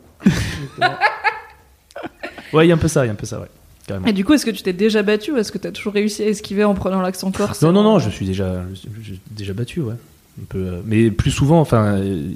[2.54, 3.48] ouais, il y a un peu ça, il y a un peu ça, ouais.
[3.88, 4.08] Carrément.
[4.08, 6.24] Et du coup, est-ce que tu t'es déjà battu ou est-ce que t'as toujours réussi
[6.24, 8.76] à esquiver en prenant l'accent corse Non, et non, en- non, je suis déjà, je
[9.04, 9.96] suis- déjà battu, ouais.
[10.42, 12.30] Un peu, euh, mais plus souvent, enfin, euh,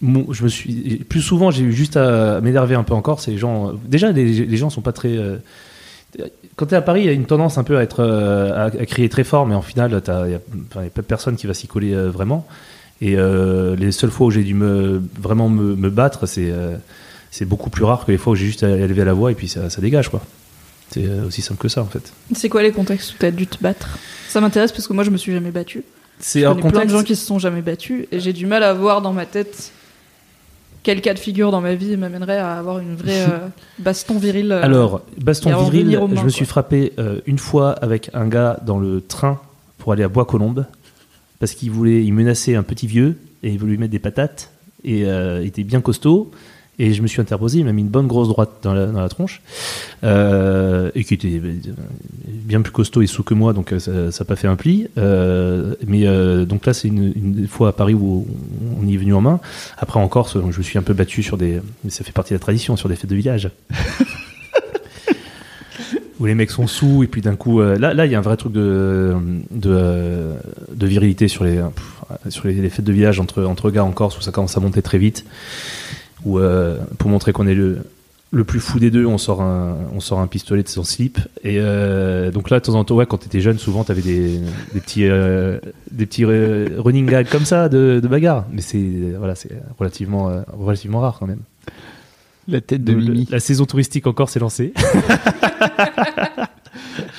[0.00, 3.20] mon- je me suis, plus souvent, j'ai eu juste à m'énerver un peu encore.
[3.20, 5.16] C'est les gens, déjà, les, les gens sont pas très.
[5.16, 5.36] euh,
[6.56, 8.52] quand tu es à Paris, il y a une tendance un peu à être, euh,
[8.52, 11.46] à, à crier très fort, mais en final, il y a, a pas personne qui
[11.46, 12.46] va s'y coller euh, vraiment.
[13.00, 16.76] Et euh, les seules fois où j'ai dû me vraiment me, me battre, c'est euh,
[17.42, 19.48] beaucoup plus rare que les fois où j'ai juste à élever la voix et puis
[19.48, 20.22] ça, ça dégage, quoi.
[20.90, 22.12] C'est aussi simple que ça, en fait.
[22.34, 23.98] C'est quoi les contextes où t'as dû te battre?
[24.28, 25.82] Ça m'intéresse parce que moi, je me suis jamais battu.
[26.18, 26.96] C'est un connais plein de contexte.
[26.96, 29.72] gens qui se sont jamais battus et j'ai du mal à voir dans ma tête
[30.86, 33.48] quel cas de figure dans ma vie m'amènerait à avoir une vraie euh,
[33.80, 34.52] baston viril.
[34.52, 36.30] euh, Alors, baston viril, je me quoi.
[36.30, 39.40] suis frappé euh, une fois avec un gars dans le train
[39.78, 40.64] pour aller à Bois-Colombes
[41.40, 44.52] parce qu'il voulait, il menaçait un petit vieux et il voulait lui mettre des patates
[44.84, 46.30] et il était bien costaud.
[46.78, 49.00] Et je me suis interposé, il m'a mis une bonne grosse droite dans la, dans
[49.00, 49.40] la tronche,
[50.04, 51.54] euh, et qui était euh,
[52.26, 54.86] bien plus costaud et sous que moi, donc euh, ça n'a pas fait un pli.
[54.98, 58.26] Euh, mais euh, donc là, c'est une, une fois à Paris où
[58.78, 59.40] on y est venu en main.
[59.78, 62.12] Après en Corse, donc je me suis un peu battu sur des, mais ça fait
[62.12, 63.50] partie de la tradition, sur des fêtes de village
[66.18, 68.18] où les mecs sont sous et puis d'un coup euh, là là il y a
[68.18, 69.14] un vrai truc de
[69.50, 70.32] de,
[70.74, 73.90] de virilité sur les pff, sur les, les fêtes de village entre entre gars en
[73.92, 75.26] Corse où ça commence à monter très vite
[76.26, 77.78] où euh, pour montrer qu'on est le
[78.32, 81.18] le plus fou des deux on sort un on sort un pistolet de son slip
[81.44, 84.40] et euh, donc là de temps en temps ouais quand t'étais jeune souvent t'avais des
[84.74, 85.58] des petits euh,
[85.92, 90.28] des petits euh, running gags comme ça de, de bagarre mais c'est voilà c'est relativement
[90.28, 91.40] euh, relativement rare quand même
[92.48, 93.28] La tête de Mimi.
[93.30, 94.72] la saison touristique en Corse est lancée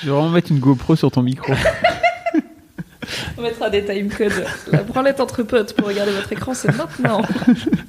[0.00, 1.52] Je vais vraiment mettre une GoPro sur ton micro.
[3.38, 4.44] On mettra des timecodes.
[4.70, 7.22] La branlette entre potes pour regarder votre écran, c'est maintenant.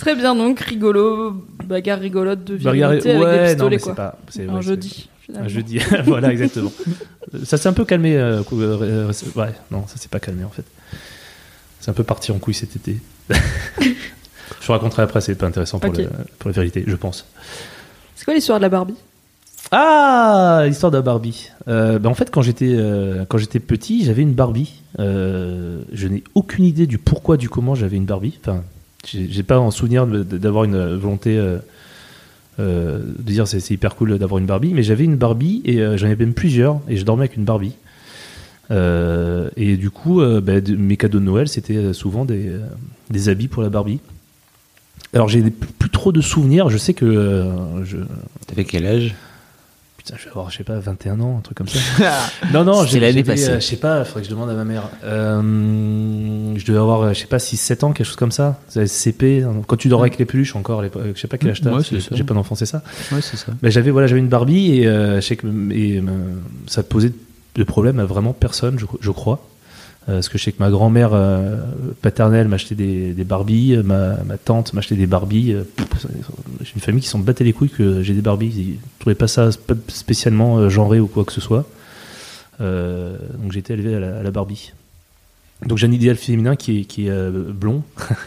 [0.00, 3.94] Très bien, donc rigolo, bagarre rigolote de virilité avec des ouais, non, pistolets quoi.
[3.94, 4.18] pas.
[4.38, 5.08] Un ouais, jeudi.
[5.34, 6.72] Un jeudi, voilà, exactement.
[7.44, 8.16] ça s'est un peu calmé.
[8.16, 10.64] euh, euh, euh, ouais, non, ça s'est pas calmé en fait.
[11.80, 12.98] C'est un peu parti en couille cet été.
[13.80, 15.98] je vous raconterai après, c'est pas intéressant pour, Ok.
[15.98, 17.26] le- pour la vérité, je pense.
[18.16, 18.96] C'est quoi l'histoire de la Barbie?
[19.70, 21.50] Ah, l'histoire de la Barbie.
[21.68, 24.82] Euh, ben, en fait, quand j'étais euh, quand j'étais petit, j'avais une Barbie.
[24.98, 28.38] Euh, je n'ai aucune idée du pourquoi, du comment j'avais une Barbie.
[28.42, 28.64] Enfin,
[29.06, 31.58] j'ai pas en souvenir d'avoir une volonté euh,
[32.58, 35.96] euh, de dire c'est hyper cool d'avoir une Barbie, mais j'avais une Barbie et euh,
[35.96, 37.74] j'en avais même plusieurs et je dormais avec une Barbie.
[38.70, 42.52] Et du coup, de- mes cadeaux de Noël, c'était souvent des,
[43.10, 43.98] des habits pour la Barbie.
[45.12, 46.68] Alors j'ai plus trop de souvenirs.
[46.70, 47.48] Je sais que
[48.46, 49.14] T'avais quel âge?
[50.02, 51.78] Putain, je vais avoir, je sais pas, 21 ans, un truc comme ça.
[52.54, 53.48] non, non, C'était j'ai- l'année passée.
[53.50, 54.84] euh, je sais pas, faudrait que je demande à ma mère.
[55.04, 58.58] Euh, je devais avoir, euh, je sais pas, 6-7 ans, quelque chose comme ça.
[58.86, 61.50] CP, hein, quand tu dors avec les peluches encore, à l'époque, je sais pas quel
[61.50, 61.82] âge t'as, Ouais,
[62.12, 62.82] j'ai pas d'enfant, c'est ça.
[63.12, 63.52] Ouais, c'est ça.
[63.62, 66.02] Mais j'avais, voilà, j'avais une Barbie et, euh, je sais que et, euh,
[66.66, 67.12] ça posait
[67.56, 69.46] de problème à vraiment personne, je, je crois.
[70.08, 71.56] Euh, parce que je sais que ma grand-mère euh,
[72.00, 75.52] paternelle m'achetait des, des Barbies, ma, ma tante m'achetait des Barbies.
[75.52, 75.64] Euh,
[76.62, 78.48] J'ai une famille qui s'en battait les couilles que j'ai des Barbies.
[78.56, 81.68] Ils trouvaient pas ça sp- spécialement genré ou quoi que ce soit.
[82.60, 84.72] Euh, donc j'ai été élevé à la, à la Barbie.
[85.66, 87.82] Donc j'ai un idéal féminin qui est, qui est euh, blond,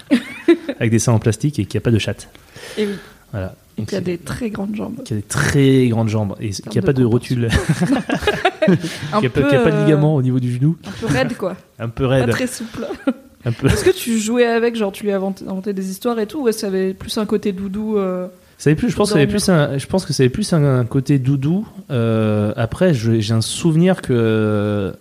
[0.79, 2.29] avec des seins en plastique et qui a pas de chatte.
[2.77, 2.93] Et oui,
[3.31, 3.55] Voilà.
[3.77, 5.01] Donc qui a des très grandes jambes.
[5.03, 7.49] qui a des très grandes jambes et qui a de pas de rotule,
[8.65, 11.55] qui a, pas- pas de euh, ligament au niveau du genou, Un peu raide, quoi.
[11.79, 12.85] un peu Pas raide, très souple.
[13.59, 13.67] peu.
[13.67, 16.57] Est-ce que tu jouais avec, genre tu lui inventé des histoires et tout, ou est-ce
[16.57, 19.17] que ça avait plus un côté doudou euh, Ça avait plus, je pense, que ça
[19.19, 21.67] avait plus un, je pense que ça avait plus un, un côté doudou.
[21.91, 24.93] Euh, après, j'ai un souvenir que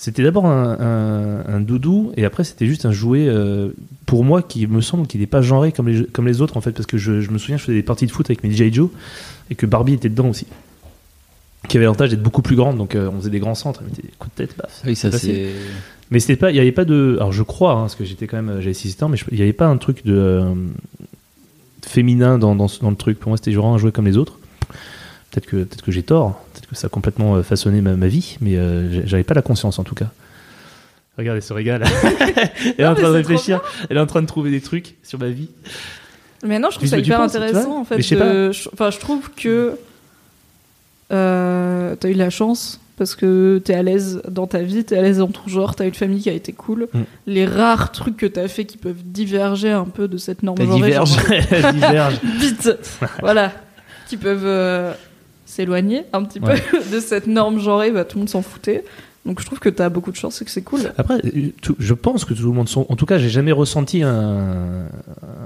[0.00, 3.70] c'était d'abord un, un- un doudou et après c'était juste un jouet euh,
[4.06, 6.60] pour moi qui me semble qu'il n'est pas genré comme les, comme les autres en
[6.60, 8.50] fait parce que je, je me souviens je faisais des parties de foot avec mes
[8.52, 8.72] G.I.
[8.72, 8.90] Joe
[9.50, 10.46] et que Barbie était dedans aussi
[11.68, 13.90] qui avait l'avantage d'être beaucoup plus grande donc euh, on faisait des grands centres elle
[13.90, 15.50] mettait des coups de tête baf Oui, ça c'est.
[16.12, 18.28] mais c'était pas, il y avait pas de, alors je crois, hein, parce que j'étais
[18.28, 20.54] quand même, j'avais 6 ans, mais il y avait pas un truc de euh,
[21.84, 23.18] féminin dans, dans, dans le truc.
[23.18, 24.37] Pour moi, c'était genre un jouet comme les autres.
[25.30, 28.08] Peut-être que, peut-être que j'ai tort, peut-être que ça a complètement euh, façonné ma, ma
[28.08, 30.06] vie, mais euh, j'avais pas la conscience en tout cas.
[31.18, 31.84] Regarde, elle se régale.
[32.64, 33.60] elle est Non, en train de réfléchir.
[33.90, 35.48] Elle est en train de trouver des trucs sur ma vie.
[36.44, 38.00] Mais non, je trouve ça hyper penses, intéressant en fait.
[38.00, 39.76] Je de- Enfin, je trouve que
[41.12, 44.96] euh, t'as eu de la chance parce que t'es à l'aise dans ta vie, t'es
[44.96, 46.88] à l'aise dans ton genre, t'as une famille qui a été cool.
[46.92, 47.00] Mm.
[47.26, 51.10] Les rares trucs que t'as fait qui peuvent diverger un peu de cette norme diverge.
[51.14, 52.20] genre, Elle diverge.
[52.38, 52.70] vite,
[53.20, 53.52] voilà,
[54.08, 54.92] qui peuvent euh,
[55.48, 56.60] s'éloigner un petit Ouais.
[56.70, 58.84] peu de cette norme genrée, bah, tout le monde s'en foutait.
[59.26, 60.80] Donc je trouve que t'as beaucoup de chance et que c'est cool.
[60.96, 62.86] Après, euh, je pense que tout le monde sont.
[62.88, 64.86] En tout cas, j'ai jamais ressenti un,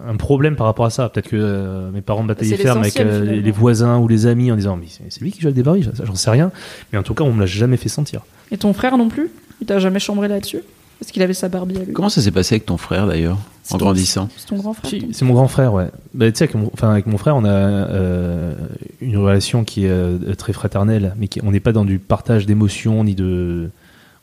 [0.06, 1.08] un problème par rapport à ça.
[1.08, 4.06] Peut-être que euh, mes parents me battaient C'est les fermes avec euh, les, voisins ou
[4.06, 6.30] les amis en disant Mais c'est lui qui joue avec des Barbies, ça, j'en sais
[6.30, 6.52] rien.
[6.92, 8.20] Mais en tout cas, on me l'a jamais fait sentir.
[8.52, 9.30] Et ton frère non plus?
[9.60, 10.60] Il t'a jamais chambré là-dessus?
[11.00, 11.92] Parce qu'il avait sa Barbie à lui.
[11.92, 13.36] Comment ça s'est passé avec ton frère d'ailleurs,
[13.70, 15.88] en ton- grandissant C'est ton grand frère Si, C'est mon grand frère, ouais.
[16.14, 18.54] Bah, tu sais, avec mon, enfin, avec mon frère, on a euh,
[19.00, 22.46] une relation qui est euh, très fraternelle, mais qui, on n'est pas dans du partage
[22.46, 23.70] d'émotions ni de.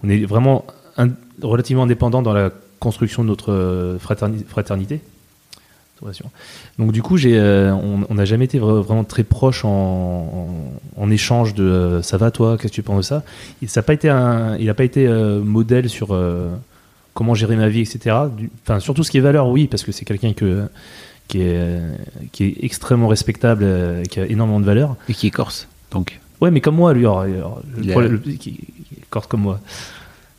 [0.04, 0.64] On est vraiment
[0.98, 1.10] in-
[1.42, 2.50] relativement indépendant dans la
[2.80, 5.02] construction de notre euh, fraterni- fraternité.
[6.78, 10.48] Donc du coup, j'ai, euh, on n'a jamais été vra- vraiment très proches en, en,
[11.04, 13.24] en échange de euh, ça va toi, qu'est-ce que tu penses de ça?
[13.62, 16.50] Il, ça a pas été un, il n'a pas été euh, modèle sur euh,
[17.14, 18.16] comment gérer ma vie, etc.
[18.38, 20.64] Du- Enfin, surtout ce qui est valeur, oui, parce que c'est quelqu'un que
[21.28, 21.92] qui est euh,
[22.32, 23.66] qui est extrêmement respectable,
[24.10, 24.96] qui a énormément de valeur.
[25.10, 26.20] Et qui est corse, donc.
[26.42, 28.50] Ouais, mais comme moi, lui, alors, alors, le Il a- problème- le- qui, qui
[28.98, 29.60] est corse comme moi.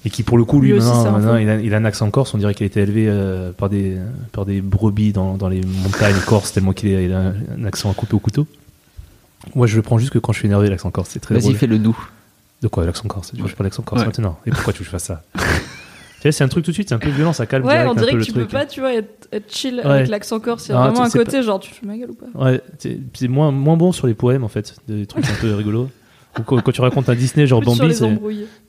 [0.04, 2.10] Et qui, pour le coup, lui, Lui maintenant, maintenant, il, a, il a un accent
[2.10, 2.32] corse.
[2.32, 3.98] On dirait qu'il a été élevé euh, par, des,
[4.32, 7.64] par des brebis dans, dans les montagnes corse, tellement qu'il a, il a un, un
[7.66, 8.46] accent à couper au couteau.
[9.54, 11.10] Moi, je le prends juste que quand je suis énervé, l'accent corse.
[11.12, 11.98] C'est très Vas-y, fais le nous.
[12.62, 13.32] De quoi, l'accent corse?
[13.34, 14.06] Tu que je parle l'accent corse Ouais.
[14.06, 15.22] maintenant Et pourquoi tu veux que je fasse ça?
[15.34, 15.42] Tu
[16.24, 17.88] sais, c'est un truc tout de suite, c'est un peu violent, ça calme Ouais, direct
[17.88, 18.44] on un dirait peu que tu truc.
[18.48, 19.84] peux pas, tu vois, être, être chill Ouais.
[19.86, 20.68] avec l'accent corse.
[20.68, 22.26] Il y a vraiment un côté, genre, tu fais ma gueule ou pas?
[22.44, 25.54] Ouais, c'est c'est moins, moins bon sur les poèmes en fait, des trucs un peu
[25.54, 25.88] rigolos.
[26.38, 28.06] Ou quand, quand tu racontes un Disney genre Bambi, t'as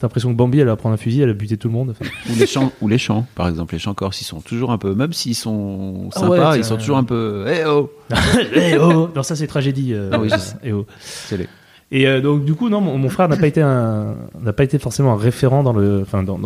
[0.01, 1.91] l'impression que Bambi elle va prendre un fusil, elle va buter tout le monde.
[1.91, 3.73] Enfin, Ou les chants, ou les chants, par exemple.
[3.75, 6.77] Les chants corses, ils sont toujours un peu, même s'ils sont sympas, ouais, ils sont
[6.77, 7.45] toujours un peu.
[7.47, 7.91] Eh oh
[8.55, 9.93] Eh oh Non, ça c'est tragédie.
[9.93, 10.29] euh, Ah oui,
[10.63, 10.85] eh oh.
[11.01, 11.47] C'est les-
[11.91, 14.63] Et euh, donc du coup, non, mon, mon frère n'a pas été un, n'a pas
[14.63, 16.39] été forcément un référent dans le, enfin dans,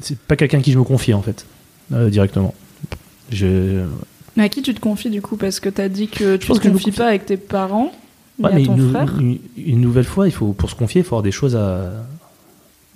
[0.00, 1.46] c'est pas quelqu'un à qui je me confie en fait
[1.94, 2.52] euh, directement.
[3.32, 3.84] Je,
[4.36, 5.36] Mais à qui tu te confies du coup?
[5.36, 7.26] Parce que t'as dit que tu pense te que je me confies confie- pas avec
[7.26, 7.92] tes parents,
[8.40, 9.14] mais Ouais, à mais ton une, frère.
[9.20, 11.90] une- une nouvelle fois, il faut, pour se confier, il faut avoir des choses à,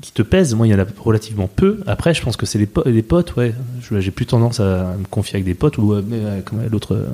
[0.00, 0.54] qui te pèsent.
[0.54, 1.80] Moi, il y en a relativement peu.
[1.86, 3.54] Après, je pense que c'est les, po- les potes, ouais.
[3.98, 6.40] J'ai plus tendance à me confier avec des potes ou euh, euh,
[6.70, 7.06] l'autre.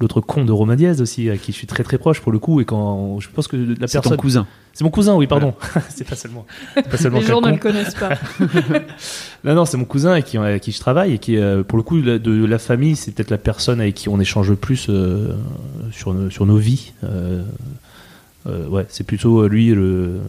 [0.00, 2.40] L'autre con de Romain Diaz aussi, à qui je suis très très proche pour le
[2.40, 4.16] coup, et quand je pense que la C'est ton personne.
[4.18, 4.46] cousin.
[4.72, 5.54] C'est mon cousin, oui, pardon.
[5.88, 6.44] c'est pas seulement.
[6.74, 7.52] Pas seulement Les gens ne con.
[7.52, 8.18] le connaissent pas.
[9.44, 11.76] Non, non, c'est mon cousin avec qui, avec qui je travaille et qui, euh, pour
[11.76, 14.86] le coup, de la famille, c'est peut-être la personne avec qui on échange le plus
[14.88, 15.34] euh,
[15.92, 16.92] sur, nos- sur nos vies.
[17.04, 17.42] Euh,
[18.48, 19.74] euh, ouais, c'est plutôt lui le,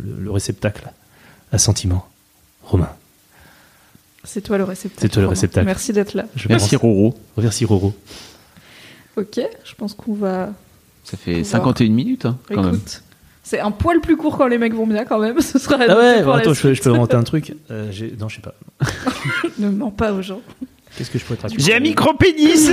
[0.03, 0.91] le- le réceptacle
[1.51, 2.07] à sentiments.
[2.63, 2.89] Romain.
[4.23, 5.01] C'est toi le réceptacle.
[5.01, 5.65] C'est toi le réceptacle.
[5.65, 6.25] Merci d'être là.
[6.35, 7.15] Je Merci pense- Roro.
[7.37, 7.93] Merci Roro.
[9.17, 10.49] Ok, je pense qu'on va.
[11.03, 11.45] Ça fait Pouvoir.
[11.51, 12.75] 51 minutes, hein, quand même.
[12.75, 13.01] Écoute,
[13.43, 15.39] c'est un poil plus court quand les mecs vont bien quand même.
[15.41, 16.83] Ce sera Ah ouais, pour la attends, je peux, je suite.
[16.83, 17.55] peux inventer un truc.
[17.71, 18.55] Euh, j'ai- non, je sais pas.
[19.59, 20.41] Ne mens pas aux gens.
[20.97, 22.71] Qu'est-ce que je pourrais te raconter J'ai un micro-pénis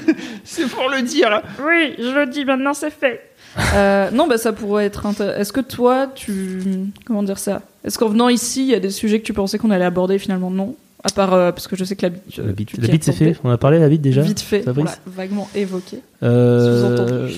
[0.44, 3.30] C'est pour le dire Oui, je le dis maintenant, c'est fait.
[3.74, 5.06] Euh, non, bah ça pourrait être.
[5.20, 6.62] Est-ce que toi, tu.
[7.06, 7.62] Comment dire ça?
[7.84, 10.18] Est-ce qu'en venant ici, il y a des sujets que tu pensais qu'on allait aborder
[10.18, 10.50] finalement?
[10.50, 11.34] Non À part.
[11.34, 12.36] euh, parce que je sais que la bite.
[12.36, 14.64] La bite, tu la bite, c'est fait On a parlé la bite déjà Vite fait,
[14.68, 15.98] on l'a vaguement évoqué.
[16.22, 17.30] Euh.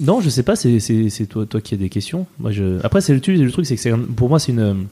[0.00, 2.26] Non, je sais pas, c'est, toi, toi qui as des questions.
[2.38, 2.84] Moi, je...
[2.84, 4.86] Après, c'est le, truc, c'est que pour moi, c'est une.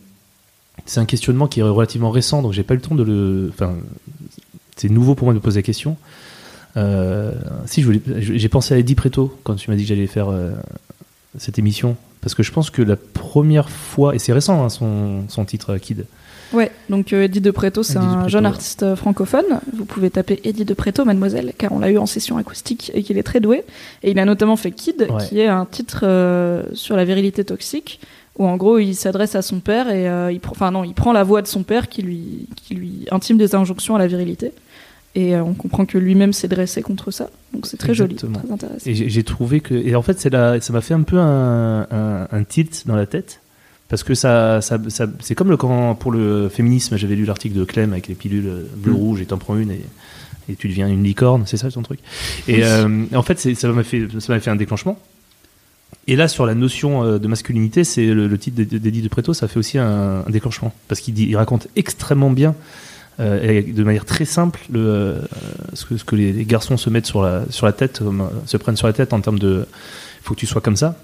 [0.86, 3.50] c'est un questionnement qui est relativement récent, donc j'ai pas eu le temps de le.
[3.52, 3.74] Enfin,
[4.76, 5.96] c'est nouveau pour moi de me poser la question.
[6.76, 7.32] Euh,
[7.66, 7.84] si
[8.18, 10.52] j'ai pensé à Eddie Preto quand tu m'as dit que j'allais faire euh,
[11.36, 15.28] cette émission, parce que je pense que la première fois, et c'est récent hein, son,
[15.28, 16.06] son titre Kid.
[16.52, 19.44] Ouais, donc euh, Eddie de Preto, c'est un jeune artiste euh, francophone.
[19.72, 23.02] Vous pouvez taper Eddie de Preto, mademoiselle, car on l'a eu en session acoustique et
[23.02, 23.64] qu'il est très doué.
[24.02, 25.24] Et il a notamment fait Kid, Ouais.
[25.28, 28.00] qui est un titre euh, sur la virilité toxique,
[28.38, 30.94] où en gros il s'adresse à son père et euh, il, prend- enfin non, il
[30.94, 34.06] prend la voix de son père qui lui, qui lui intime des injonctions à la
[34.06, 34.52] virilité.
[35.14, 37.28] Et on comprend que lui-même s'est dressé contre ça.
[37.52, 38.32] Donc c'est très Exactement.
[38.32, 38.90] joli, très intéressant.
[38.90, 39.74] Et j'ai trouvé que.
[39.74, 43.04] Et en fait, la, ça m'a fait un peu un, un, un tilt dans la
[43.04, 43.40] tête.
[43.92, 47.54] Parce que ça, ça, ça- c'est comme le, quand, pour le féminisme, j'avais lu l'article
[47.58, 49.82] de Clem avec les pilules bleu-rouge et t'en prends une et,
[50.48, 52.00] et tu deviens une licorne, c'est ça ton truc?
[52.48, 54.98] Et euh, en fait, ça m'a fait, ça m'a fait un déclenchement.
[56.08, 59.34] Et là, sur la notion euh, de masculinité, c'est le, le titre d'Eddie de Preto,
[59.34, 60.72] ça fait aussi un, un déclenchement.
[60.88, 62.54] Parce qu'il raconte extrêmement bien,
[63.20, 65.18] euh, et de manière très simple, le, euh,
[65.74, 68.10] ce, que, ce que les, les garçons se mettent sur la, sur la tête, euh,
[68.46, 69.66] se prennent sur la tête en termes de
[70.22, 70.96] il faut que tu sois comme ça.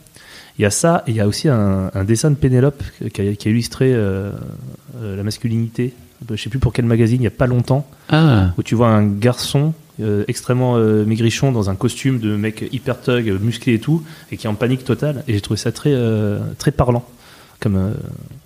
[0.58, 2.82] Il y a ça, et il y a aussi un, un dessin de Pénélope
[3.12, 4.30] qui a, qui a illustré euh,
[5.00, 5.92] euh, la masculinité.
[6.30, 8.88] Je sais plus pour quel magazine, il n'y a pas longtemps, Ah, où tu vois
[8.88, 13.78] un garçon euh, extrêmement euh, maigrichon dans un costume de mec hyper thug, musclé et
[13.78, 14.02] tout,
[14.32, 15.22] et qui est en panique totale.
[15.28, 17.04] Et j'ai trouvé ça très, euh, très parlant
[17.60, 17.90] comme, euh,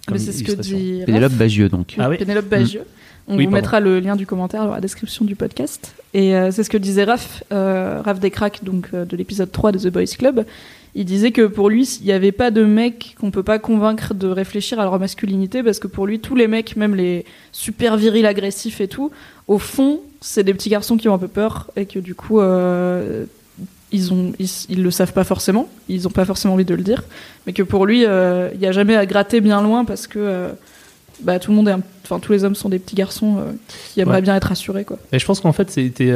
[0.06, 1.02] comme Mais c'est ce que dit.
[1.06, 1.94] Pénélope Bagieux, donc.
[1.98, 2.84] Ah oui Pénélope Bagieux.
[3.28, 3.54] On Oui, vous pardon.
[3.62, 5.94] mettra le lien du commentaire dans la description du podcast.
[6.12, 9.72] Et euh, c'est ce que disait Raph, euh, Raph Descraques, donc euh, de l'épisode 3
[9.72, 10.44] de The Boys Club.
[10.94, 14.12] Il disait que pour lui, il n'y avait pas de mecs qu'on peut pas convaincre
[14.12, 17.96] de réfléchir à leur masculinité parce que pour lui, tous les mecs, même les super
[17.96, 19.10] virils agressifs et tout,
[19.48, 22.40] au fond, c'est des petits garçons qui ont un peu peur et que du coup,
[22.40, 23.24] euh,
[23.90, 26.82] ils, ont, ils, ils le savent pas forcément, ils ont pas forcément envie de le
[26.82, 27.04] dire,
[27.46, 30.18] mais que pour lui, euh, il n'y a jamais à gratter bien loin parce que
[30.18, 30.48] euh,
[31.22, 33.52] bah, tout le monde est, un- enfin tous les hommes sont des petits garçons euh,
[33.94, 34.22] qui aimeraient Ouais.
[34.22, 34.98] bien être assurés quoi.
[35.12, 36.10] Et je pense qu'en fait, c'était.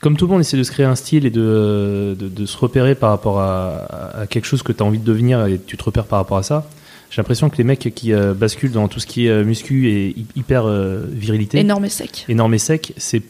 [0.00, 2.56] Comme tout le monde essaie de se créer un style et de, de, de se
[2.56, 5.76] repérer par rapport à, à quelque chose que tu as envie de devenir et tu
[5.76, 6.68] te repères par rapport à ça,
[7.10, 9.88] j'ai l'impression que les mecs qui euh, basculent dans tout ce qui est euh, muscu
[9.90, 12.24] et hy- hyper euh, virilité, Énorme et sec.
[12.28, 13.22] énorme et sec, c'est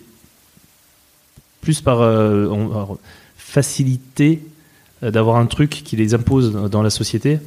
[1.61, 2.99] plus par on-
[3.37, 4.41] facilité
[5.03, 7.39] d'avoir un truc qui les impose dans la société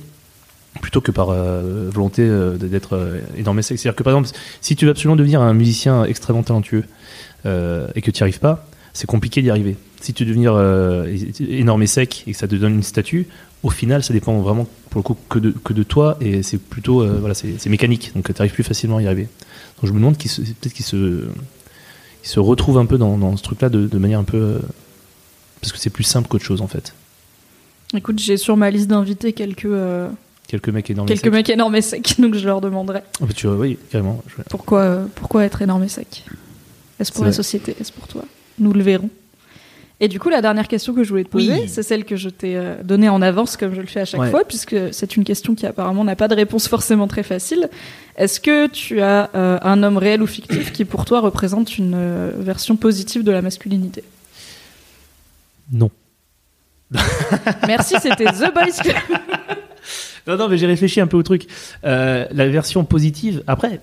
[0.81, 2.27] plutôt que par volonté
[2.59, 3.77] d'être énorme et sec.
[3.77, 6.85] C'est-à-dire que par exemple, si tu veux absolument devenir un musicien extrêmement talentueux
[7.45, 9.75] et que tu n'y arrives pas, c'est compliqué d'y arriver.
[10.01, 11.07] Si tu devenir euh,
[11.39, 13.27] énorme et sec et que ça te donne une statue,
[13.63, 16.57] au final, ça dépend vraiment pour le coup que de, que de toi et c'est
[16.57, 19.27] plutôt euh, voilà, c'est mécanique, donc tu arrives plus facilement à y arriver.
[19.77, 20.95] Donc je me demande peut-être qu'il se,
[22.23, 24.59] il se retrouve un peu dans, dans ce truc-là de, de manière un peu euh,
[25.61, 26.93] parce que c'est plus simple qu'autre chose en fait.
[27.95, 30.09] Écoute, j'ai sur ma liste d'invités quelques euh,
[30.47, 31.07] Quelques mecs énormes.
[31.11, 31.31] et secs.
[31.31, 34.23] mecs énormes et secs, donc je leur demanderai Ah bah, tu vois, oui, carrément.
[34.27, 36.25] je- pourquoi euh, pourquoi être énorme et sec.
[36.99, 37.35] Est-ce pour la vrai.
[37.37, 38.23] société, est-ce pour toi?
[38.61, 39.09] Nous le verrons.
[39.99, 41.67] Et du coup, la dernière question que je voulais te poser, Oui.
[41.67, 44.21] c'est celle que je t'ai euh, donnée en avance, comme je le fais à chaque
[44.21, 44.31] Ouais.
[44.31, 47.69] fois, puisque c'est une question qui apparemment n'a pas de réponse forcément très facile.
[48.15, 51.93] Est-ce que tu as euh, un homme réel ou fictif qui, pour toi, représente une
[51.95, 54.03] euh, version positive de la masculinité?
[55.71, 55.91] Non.
[57.67, 58.95] Merci, c'était The Boys Club.
[60.27, 61.47] Non, non, mais j'ai réfléchi un peu au truc.
[61.83, 63.81] Euh, la version positive, après,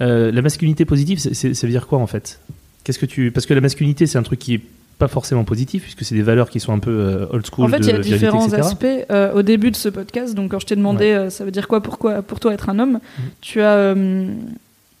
[0.00, 2.40] euh, la masculinité positive, c'est- c'est- ça veut dire quoi en fait?
[2.88, 4.60] Qu'est-ce que tu Parce que la masculinité, c'est un truc qui est
[4.98, 7.66] pas forcément positif, puisque c'est des valeurs qui sont un peu euh, old school.
[7.66, 8.62] En fait, il y a différents etc.
[8.62, 8.86] aspects.
[9.10, 11.68] Euh, au début de ce podcast, donc quand je t'ai demandé euh, ça veut dire
[11.68, 13.24] quoi pourquoi, pour toi être un homme, Mhm.
[13.42, 14.26] tu as, euh,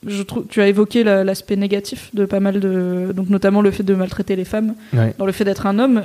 [0.06, 3.70] je trouve, tu as évoqué la- l'aspect négatif de pas mal de, donc notamment le
[3.70, 4.74] fait de maltraiter les femmes.
[4.92, 5.14] Ouais.
[5.18, 6.02] Dans le fait d'être un homme,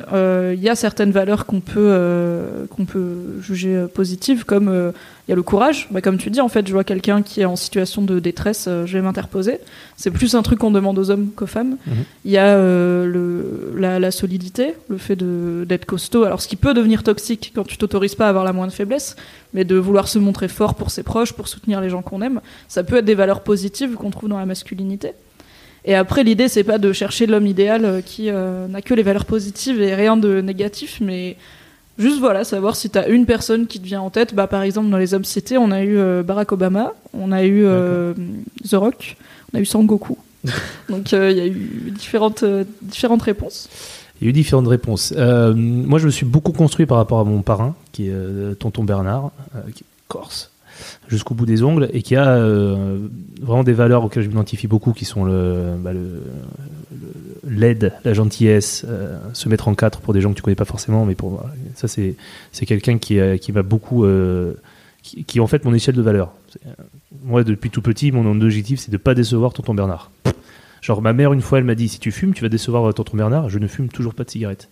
[0.54, 4.94] il y a certaines valeurs qu'on peut, qu'on peut juger positives, comme
[5.28, 5.88] il y a le courage.
[5.92, 8.66] Bah, comme tu dis, en fait, je vois quelqu'un qui est en situation de détresse,
[8.68, 9.60] euh, je vais m'interposer.
[9.96, 11.78] C'est plus un truc qu'on demande aux hommes qu'aux femmes.
[11.88, 11.94] Mhm.
[12.26, 16.24] Il y a euh, le, la, la solidité, le fait d'être costaud.
[16.24, 19.16] Alors, ce qui peut devenir toxique quand tu t'autorises pas à avoir la moindre faiblesse,
[19.54, 22.42] mais de vouloir se montrer fort pour ses proches, pour soutenir les gens qu'on aime,
[22.68, 25.14] ça peut être des valeurs positives qu'on trouve dans la masculinité.
[25.86, 29.04] Et après, l'idée, c'est pas de chercher l'homme idéal euh, qui euh, n'a que les
[29.04, 31.36] valeurs positives et rien de négatif, mais
[31.98, 34.34] juste voilà, savoir si t'as une personne qui te vient en tête.
[34.34, 37.44] Bah, par exemple, dans les hommes cités, on a eu euh, Barack Obama, on a
[37.44, 38.14] eu euh,
[38.70, 39.18] The Rock,
[39.54, 40.18] on a eu Sangoku.
[40.90, 42.44] Donc, euh, il y a eu différentes,
[42.82, 43.70] différentes réponses.
[44.22, 45.14] Il y a eu différentes réponses.
[45.16, 49.32] Moi, je me suis beaucoup construit par rapport à mon parrain, qui est Tonton Bernard,
[49.74, 50.52] qui est corse,
[51.08, 52.98] jusqu'au bout des ongles, et qui a euh,
[53.42, 55.92] vraiment des valeurs auxquelles je m'identifie beaucoup, qui sont le, bah,
[57.48, 60.66] l'aide, la gentillesse, euh, se mettre en quatre pour des gens que tu connais pas
[60.66, 61.44] forcément, mais pour
[61.76, 62.16] ça, c'est
[62.52, 64.06] c'est quelqu'un qui, euh, qui m'a beaucoup,
[65.02, 66.34] qui, est en fait mon échelle de valeur.
[67.24, 70.12] Moi, depuis tout petit, mon objectif, c'est de pas décevoir tonton Bernard.
[70.82, 73.16] Genre, ma mère, une fois, elle m'a dit si tu fumes, tu vas décevoir tonton
[73.16, 73.50] Bernard.
[73.50, 74.70] Je ne fume toujours pas de cigarette.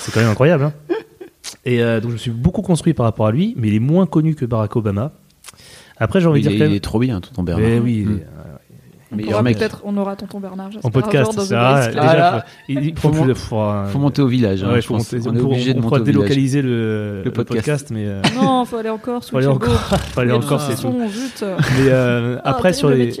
[0.00, 0.64] C'est quand même incroyable.
[0.64, 0.72] Hein
[1.64, 4.06] et donc, je me suis beaucoup construit par rapport à lui, mais il est moins
[4.06, 5.12] connu que Barack Obama.
[5.98, 6.72] Après, j'ai envie il, de dire est, quand même.
[6.72, 7.68] il est trop bien, tonton Bernard.
[7.68, 8.10] Mais oui, Mm.
[8.10, 8.26] il est-
[9.12, 10.70] On pourra peut-être, on aura tonton Bernard.
[10.84, 11.88] en podcast, ça.
[11.88, 11.90] Déjà.
[12.00, 14.62] Ah, faut- il, faut faut, mon- faut- Faut monter au village.
[14.62, 15.12] hein, Ouais, je faut pense.
[15.12, 16.22] monter- On on est pourra- obligé de on pourra monter au village.
[16.28, 17.66] délocaliser le, le podcast.
[17.66, 17.90] podcast.
[17.90, 19.24] mais euh, Non, faut aller encore.
[19.24, 19.46] faut aller
[20.14, 20.92] faut aller encore, du c'est tout.
[21.76, 23.12] Mais euh, Ah, après, sur les,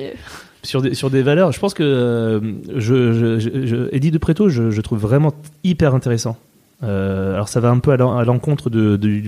[0.82, 2.40] des, sur des valeurs, je pense que euh,
[2.76, 5.32] je, je, je, je- Eddie de Preto, je, je trouve vraiment
[5.64, 6.36] hyper intéressant.
[6.82, 9.22] Euh, alors ça va un peu à l'en- à l'encontre de, de,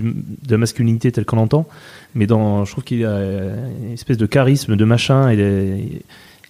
[0.49, 1.67] la masculinité telle qu'on l'entend,
[2.15, 3.19] mais dans, je trouve qu'il a
[3.83, 6.01] une espèce de charisme, de machin, et,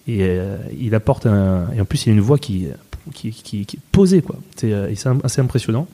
[0.08, 2.68] et, euh, il apporte un, et en plus il a une voix qui,
[3.12, 4.36] qui, qui, est posée quoi.
[4.56, 4.90] C'est euh,
[5.22, 5.86] assez impressionnant.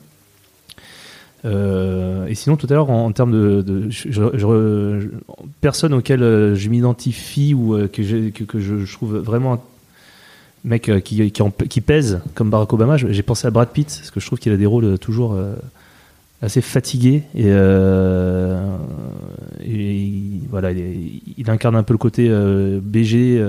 [1.43, 5.07] Et sinon, tout à l'heure, en, termes de, de- je- je-
[5.59, 6.19] personne auquel
[6.55, 9.61] je m'identifie ou que, que, que je, trouve vraiment
[10.63, 14.25] mec euh, qui, pèse comme Barack Obama, j'ai pensé à Brad Pitt parce que je
[14.25, 15.55] trouve qu'il a des rôles euh, toujours euh,
[16.41, 18.77] assez fatigués et, euh,
[20.49, 22.29] voilà, il, il incarne un peu le côté
[22.81, 23.41] BG.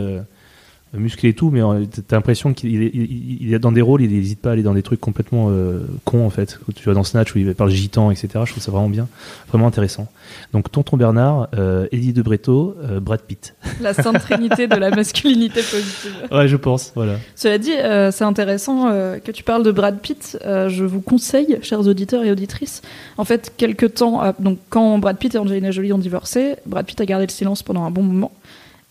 [0.95, 1.61] Musclé et tout, mais
[2.07, 5.01] t'as l'impression qu'il est, dans des rôles, il n'hésite pas à aller dans des trucs
[5.01, 6.59] complètement euh, cons en fait.
[6.75, 8.29] Tu vas dans Snatch où il parle gitan, etc.
[8.45, 9.09] Je trouve ça vraiment bien,
[9.49, 10.09] vraiment intéressant.
[10.53, 13.55] Donc Tonton Bernard, euh, Eddie de Bretto, euh, Brad Pitt.
[13.81, 16.13] La sainte trinité de la masculinité positive.
[16.31, 17.17] Ouais, je pense, voilà.
[17.37, 18.91] Cela dit, euh, c'est intéressant
[19.25, 20.39] que tu parles de Brad Pitt.
[20.43, 22.83] Je vous conseille, chers auditeurs et auditrices,
[23.19, 27.01] en fait, quelques temps, donc quand Brad Pitt et Angelina Jolie ont divorcé, Brad Pitt
[27.01, 28.33] a gardé le silence pendant un bon moment.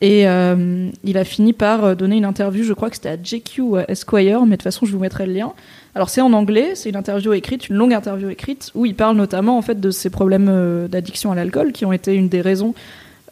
[0.01, 3.17] Et euh, il a fini par euh, donner une interview, je crois que c'était à
[3.21, 5.53] JQ à Esquire, mais de toute façon, je vous mettrai le lien.
[5.93, 9.15] Alors, c'est en anglais, c'est une interview écrite, une longue interview écrite, où il parle
[9.15, 12.41] notamment en fait de ses problèmes euh, d'addiction à l'alcool, qui ont été une des
[12.41, 12.73] raisons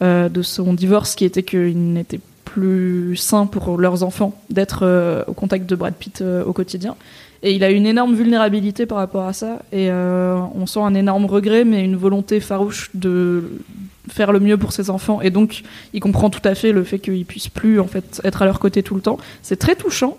[0.03, 5.24] euh, de son divorce, qui était qu'il n'était plus sain pour leurs enfants d'être euh,
[5.28, 6.95] au contact de Brad Pitt euh, au quotidien.
[7.43, 9.59] Et il a une énorme vulnérabilité par rapport à ça.
[9.72, 13.43] Et euh, on sent un énorme regret, mais une volonté farouche de
[14.10, 15.22] faire le mieux pour ses enfants.
[15.22, 18.41] Et donc, il comprend tout à fait le fait qu'il puisse plus en fait être
[18.41, 19.18] à leur côté tout le temps.
[19.41, 20.18] C'est très touchant.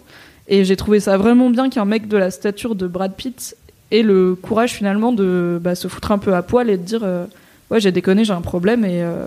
[0.48, 3.56] Et j'ai trouvé ça vraiment bien qu'un mec de la stature de Brad Pitt
[3.90, 7.02] ait le courage finalement de bah, se foutre un peu à poil et de dire
[7.02, 7.26] euh,
[7.70, 9.26] ouais j'ai déconné, j'ai un problème et euh,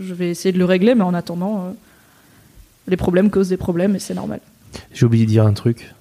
[0.00, 1.70] je vais essayer de le régler, mais en attendant euh,
[2.88, 4.40] les problèmes causent des problèmes et c'est normal.
[4.92, 5.92] J'ai oublié de dire un truc.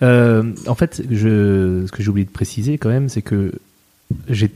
[0.00, 3.52] En fait, je, ce que j'ai oublié de préciser quand même, c'est que
[4.28, 4.50] j'ai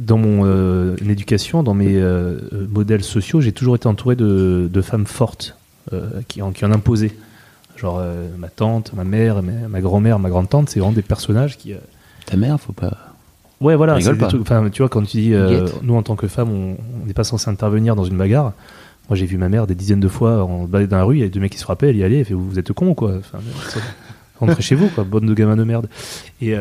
[0.00, 2.38] dans mon euh, éducation, dans mes euh,
[2.70, 5.56] modèles sociaux, j'ai toujours été entouré de, de femmes fortes
[5.92, 7.12] euh, qui, en, qui en imposaient.
[7.76, 8.02] Genre
[8.38, 11.72] ma tante, ma mère, ma, ma grand-mère, ma grande-tante, c'est vraiment des personnages qui.
[12.26, 13.14] Ta mère, faut pas.
[13.60, 13.94] Ouais, voilà.
[13.94, 14.26] Rigole pas.
[14.28, 15.34] trucs- tu vois, quand tu dis,
[15.82, 18.52] nous en tant que femmes, on n'est pas censé intervenir dans une bagarre.
[19.08, 21.16] Moi, j'ai vu ma mère des dizaines de fois en baladant dans la rue.
[21.16, 22.18] Il y a deux mecs qui se rappellent, y aller.
[22.18, 23.12] Elle fait, vous, vous êtes con, quoi.
[23.18, 23.38] Enfin,
[24.40, 25.04] rentrez chez vous, quoi.
[25.04, 25.88] Bonne de gamin de merde.
[26.42, 26.54] Et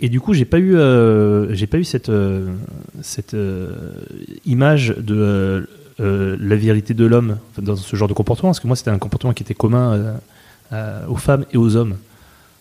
[0.00, 2.54] et du coup, j'ai pas eu, euh, j'ai pas eu cette euh,
[3.02, 3.72] cette euh,
[4.44, 5.68] image de
[5.98, 9.32] la virilité de l'homme dans ce genre de comportement, parce que moi, c'était un comportement
[9.32, 10.16] qui était commun
[11.08, 11.96] aux femmes et aux hommes.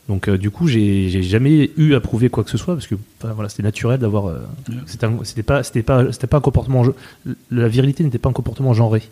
[0.07, 3.33] Donc du coup, j'ai jamais eu à prouver quoi que ce soit parce que enfin,
[3.33, 4.33] voilà, c'était naturel d'avoir.
[4.85, 6.85] c'était pas, c'était pas, c'était pas un comportement.
[7.51, 9.03] La virilité n'était pas un comportement genré.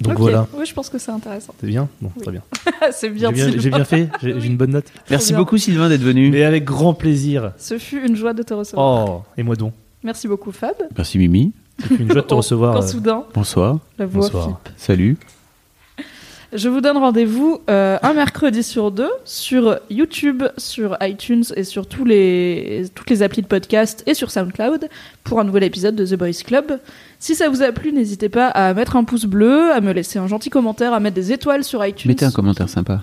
[0.00, 1.54] Donc voilà, Oui, je pense que c'est intéressant.
[1.60, 1.88] c'est bien?
[2.00, 2.22] Bon, Oui.
[2.22, 2.42] très bien.
[2.92, 4.08] c'est J'ai bien, j'ai bien fait.
[4.22, 4.86] J'ai une bonne note.
[5.10, 5.38] Merci bien.
[5.38, 6.30] beaucoup Sylvain d'être venu.
[6.30, 7.52] Mais avec grand plaisir.
[7.58, 9.08] Ce fut une joie de te recevoir.
[9.08, 9.72] Oh, et moi donc?
[10.02, 10.74] Merci beaucoup, Fab.
[10.96, 11.52] Merci Mimi.
[11.88, 12.74] C'est une joie de te recevoir.
[12.74, 13.78] Quand euh, soudain, Bonsoir.
[13.98, 14.60] la voix bonsoir.
[14.76, 15.16] Salut.
[16.52, 21.88] Je vous donne rendez-vous euh, un mercredi sur deux sur YouTube, sur iTunes et sur
[21.88, 24.88] tous les, toutes les applis de podcast et sur SoundCloud
[25.24, 26.78] pour un nouvel épisode de The Boys Club.
[27.24, 30.18] Si ça vous a plu, n'hésitez pas à mettre un pouce bleu, à me laisser
[30.18, 32.10] un gentil commentaire, à mettre des étoiles sur iTunes.
[32.10, 33.02] Mettez un commentaire sympa.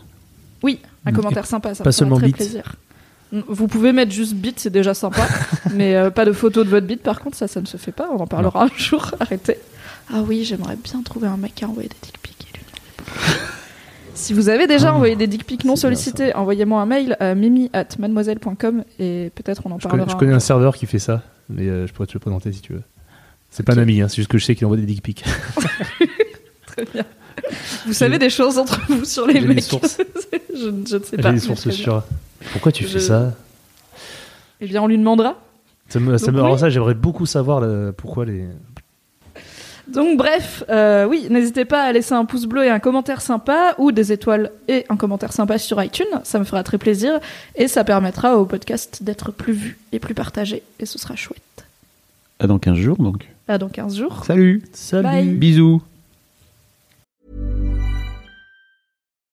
[0.62, 2.36] Oui, un commentaire sympa, ça Pas me seulement très bite.
[2.36, 2.76] plaisir.
[3.32, 5.28] Vous pouvez mettre juste bit, c'est déjà sympa,
[5.74, 7.02] mais euh, pas de photo de votre bite.
[7.02, 8.10] Par contre, ça, ça ne se fait pas.
[8.16, 9.10] On en parlera un jour.
[9.20, 9.58] Arrêtez.
[10.14, 12.54] Ah oui, j'aimerais bien trouver un mec qui a envoyé des dick pics.
[14.14, 17.34] Si vous avez déjà Ah, envoyé des dick pics non sollicités, envoyez-moi un mail à
[17.34, 20.12] mimi at mademoiselle.com et peut-être on en Je connais, parlera.
[20.12, 22.62] je connais un serveur qui fait ça, mais euh, je pourrais te le présenter si
[22.62, 22.84] tu veux.
[23.52, 25.24] C'est pas un ami, hein, c'est juste que je sais qu'il envoie des dick pics.
[26.66, 27.04] Très bien.
[27.86, 29.98] Vous savez des choses entre vous sur les mecs sources.
[30.54, 31.32] je, je ne sais J'ai pas.
[31.34, 32.04] des sources sûres.
[32.54, 33.34] Pourquoi tu Je- fais ça
[34.62, 35.38] Eh bien, on lui demandera.
[35.90, 36.60] Ça me, ça oui.
[36.60, 38.46] ça, j'aimerais beaucoup savoir là, pourquoi les.
[39.90, 43.76] Donc bref, euh, oui, n'hésitez pas à laisser un pouce bleu et un commentaire sympa,
[43.78, 47.20] ou des étoiles et un commentaire sympa sur iTunes, ça me fera très plaisir,
[47.56, 51.42] et ça permettra au podcast d'être plus vu et plus partagé, et ce sera chouette.
[52.40, 53.28] À dans 15 jours donc.
[53.52, 54.24] À dans 15 jours.
[54.26, 55.04] Salut Salut.
[55.04, 55.38] Bye.
[55.38, 55.82] Bisous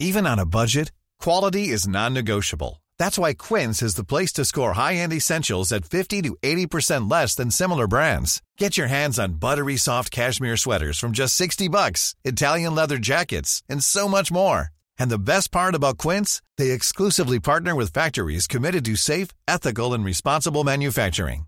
[0.01, 2.83] Even on a budget, quality is non-negotiable.
[2.99, 7.35] That's why Quince is the place to score high-end essentials at 50 to 80% less
[7.35, 8.43] than similar brands.
[8.59, 13.63] Get your hands on buttery soft cashmere sweaters from just 60 bucks, Italian leather jackets,
[13.69, 14.69] and so much more.
[14.99, 19.95] And the best part about Quince, they exclusively partner with factories committed to safe, ethical,
[19.95, 21.48] and responsible manufacturing.